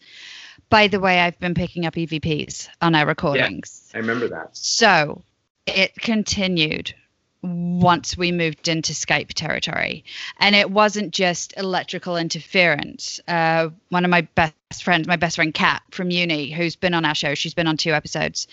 [0.70, 3.90] By the way, I've been picking up EVPs on our recordings.
[3.92, 4.56] Yeah, I remember that.
[4.56, 5.24] So
[5.66, 6.94] it continued
[7.42, 10.04] once we moved into Skype territory.
[10.40, 13.20] And it wasn't just electrical interference.
[13.28, 17.06] Uh, one of my best friends, my best friend Kat from uni, who's been on
[17.06, 18.48] our show, she's been on two episodes.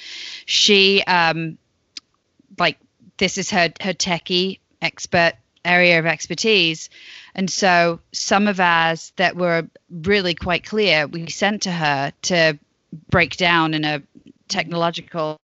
[0.47, 1.59] She, um,
[2.59, 2.78] like,
[3.18, 5.34] this is her her techie expert
[5.64, 6.88] area of expertise.
[7.34, 12.59] And so some of ours that were really quite clear, we sent to her to
[13.11, 14.02] break down in a
[14.48, 15.38] technological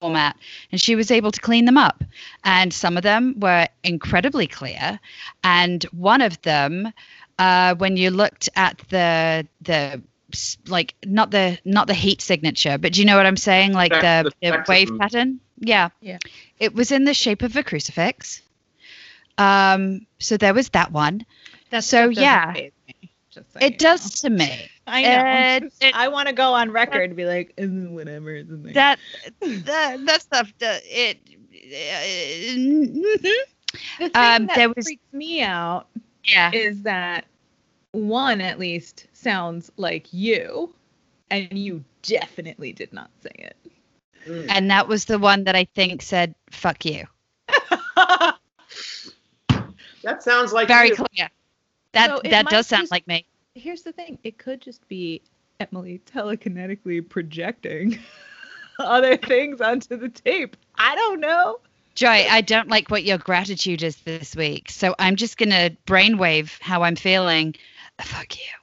[0.00, 0.36] format
[0.72, 2.02] and she was able to clean them up.
[2.44, 4.98] And some of them were incredibly clear.
[5.44, 6.92] And one of them
[7.38, 10.00] uh, when you looked at the the
[10.68, 13.72] like not the not the heat signature but do you know what i'm saying?
[13.72, 16.18] Like the, the the wave pattern yeah Yeah.
[16.58, 18.42] it was in the shape of a crucifix
[19.38, 21.24] um so there was that one
[21.70, 22.52] That So, yeah.
[22.56, 22.72] me,
[23.30, 24.28] so it does know.
[24.28, 25.08] to me I know.
[25.66, 28.34] Uh, it- I want to go on record and be like, "Mm, whatever.
[28.34, 28.98] It's a thing." that
[29.40, 33.22] that that stuff does it uh, mhm.
[34.00, 35.86] the thing um, that there was- freaks me out
[36.24, 37.24] yeah is that
[37.92, 40.74] one at least sounds like you,
[41.30, 43.56] and you definitely did not say it.
[44.60, 47.06] And that was the one that I think said "fuck you."
[50.02, 50.96] That sounds like Very you.
[50.96, 51.30] clear.
[51.92, 53.24] That So that does sound just- like me.
[53.54, 55.22] Here's the thing: it could just be
[55.60, 57.98] Emily telekinetically projecting
[58.78, 60.58] other things onto the tape.
[60.76, 61.60] I don't know.
[61.94, 66.60] Joy, I don't like what your gratitude is this week, so I'm just gonna brainwave
[66.60, 67.54] how I'm feeling.
[67.98, 68.59] Fuck you.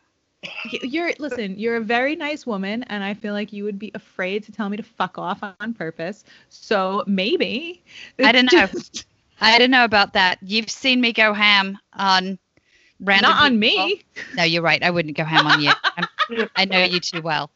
[0.72, 1.58] You're listen.
[1.58, 4.70] You're a very nice woman, and I feel like you would be afraid to tell
[4.70, 6.24] me to fuck off on purpose.
[6.50, 7.84] So maybe
[8.20, 8.68] I don't know.
[8.68, 9.06] just-
[9.40, 10.40] I don't know about that.
[10.42, 12.40] You've seen me go ham on
[13.00, 13.30] random.
[13.32, 13.86] not on people.
[13.86, 14.02] me.
[14.36, 14.82] No, you're right.
[14.82, 15.72] I wouldn't go ham on you.
[16.56, 17.52] I know you too well.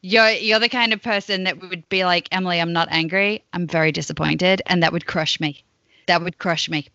[0.00, 3.42] You're you're the kind of person that would be like, Emily, I'm not angry.
[3.52, 5.64] I'm very disappointed, and that would crush me.
[6.06, 6.86] That would crush me.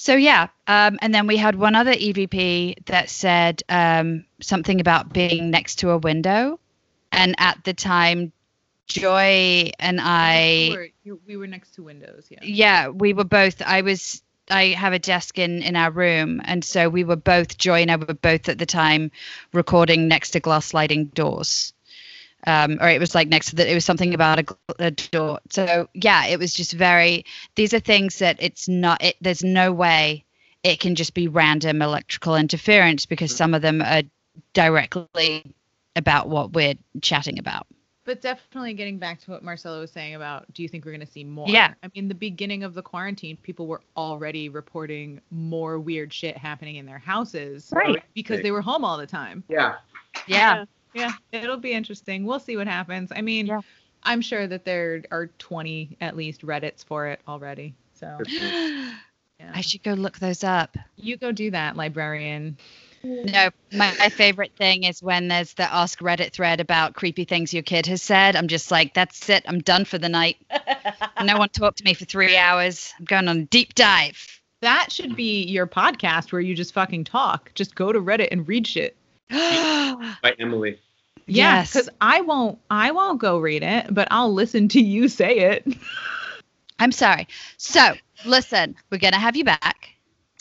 [0.00, 5.12] So yeah, um, and then we had one other EVP that said um, something about
[5.12, 6.60] being next to a window,
[7.10, 8.30] and at the time,
[8.86, 10.40] Joy and I
[10.70, 12.28] You were- you- we were next to windows.
[12.30, 12.38] Yeah.
[12.42, 16.64] yeah we were both i was i have a desk in in our room and
[16.64, 19.10] so we were both joy and i were both at the time
[19.52, 21.74] recording next to glass sliding doors
[22.46, 25.40] um or it was like next to the it was something about a, a door
[25.50, 27.24] so yeah it was just very
[27.56, 30.24] these are things that it's not it there's no way
[30.62, 34.02] it can just be random electrical interference because some of them are
[34.52, 35.54] directly
[35.96, 37.66] about what we're chatting about
[38.04, 41.04] But definitely getting back to what Marcelo was saying about do you think we're going
[41.06, 41.48] to see more?
[41.48, 41.74] Yeah.
[41.82, 46.76] I mean, the beginning of the quarantine, people were already reporting more weird shit happening
[46.76, 48.02] in their houses Right.
[48.14, 49.44] because they were home all the time.
[49.48, 49.74] Yeah.
[50.26, 50.64] yeah
[50.94, 51.12] Yeah.
[51.32, 52.24] It'll be interesting.
[52.24, 53.12] We'll see what happens.
[53.14, 53.60] I mean, Yeah.
[54.02, 57.74] I'm sure that there are 20 at least Reddits for it already.
[57.94, 58.92] So yeah.
[59.54, 62.56] i should go look those up you go do that, librarian.
[63.04, 67.54] No, my, my favorite thing is when there's the Ask Reddit thread about creepy things
[67.54, 68.34] your kid has said.
[68.34, 69.44] I'm just like, that's it.
[69.46, 70.36] I'm done for the night.
[71.24, 72.92] no one talked to me for three hours.
[72.98, 74.40] I'm going on a deep dive.
[74.62, 77.52] That should be your podcast where you just fucking talk.
[77.54, 78.96] Just go to Reddit and read shit.
[79.30, 80.78] By Emily.
[81.26, 81.72] Yeah, Yes.
[81.72, 85.66] because I won't I won't go read it, but I'll listen to you say it.
[86.78, 87.26] I'm sorry.
[87.56, 89.90] So, listen, we're going to have you back.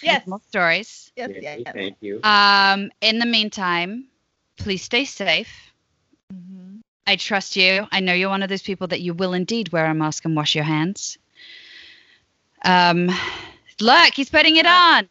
[0.04, 0.28] Yes.
[0.28, 1.12] More stories.
[1.16, 2.22] Yes, Yay, Thank you.
[2.24, 4.06] Um, in the meantime,
[4.58, 5.74] please stay safe.
[6.32, 6.82] Mhm.
[7.08, 7.88] I trust you.
[7.92, 10.36] I know you're one of those people that you will indeed wear a mask and
[10.36, 11.18] wash your hands.
[12.64, 13.10] Um,
[13.80, 15.10] look, he's putting it on.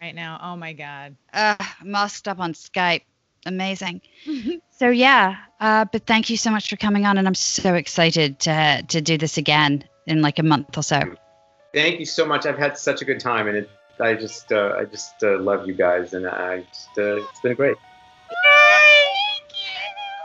[0.00, 0.40] Math right now.
[0.42, 1.16] Oh my god.
[1.32, 3.02] uh, masked up on Skype.
[3.46, 4.00] Amazing.
[4.70, 8.40] so yeah, uh, but thank you so much for coming on, and I'm so excited
[8.40, 11.00] to to do this again in like a month or so.
[11.74, 12.46] Thank you so much.
[12.46, 13.70] I've had such a good time, and it,
[14.00, 17.54] I just, uh, I just uh, love you guys, and I just, uh, it's been
[17.54, 17.76] great.
[18.30, 19.08] Yay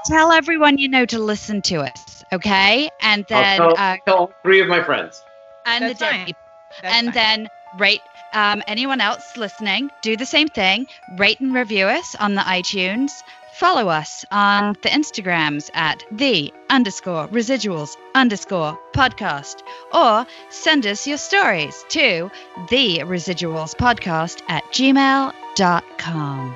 [0.06, 2.90] Tell everyone you know to listen to us, okay?
[3.02, 5.22] And then I'll uh, tell, tell three of my friends.
[5.66, 6.26] and That's the dead fine.
[6.28, 6.42] people.
[6.82, 7.14] That's and fine.
[7.14, 7.48] then
[7.78, 8.02] rate
[8.34, 9.92] um, anyone else listening.
[10.02, 10.88] Do the same thing.
[11.18, 13.24] Rate and review us on the iTunes.
[13.54, 19.62] Follow us on the Instagrams at the underscore residuals underscore podcast,
[19.94, 22.32] or send us your stories to
[22.70, 26.56] the residuals podcast at gmail.com.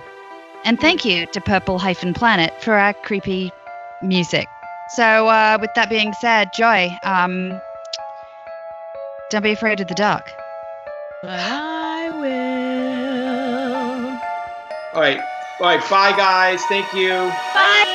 [0.66, 3.52] And thank you to Purple Hyphen Planet for our creepy
[4.02, 4.48] music.
[4.90, 7.62] So, uh, with that being said, Joy, um,
[9.30, 10.32] don't be afraid of the dark.
[11.24, 12.28] But I will.
[14.94, 15.20] All right.
[15.60, 15.90] All right.
[15.90, 16.64] Bye, guys.
[16.66, 17.10] Thank you.
[17.10, 17.86] Bye.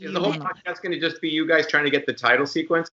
[0.00, 2.46] Is the whole podcast going to just be you guys trying to get the title
[2.46, 2.90] sequence?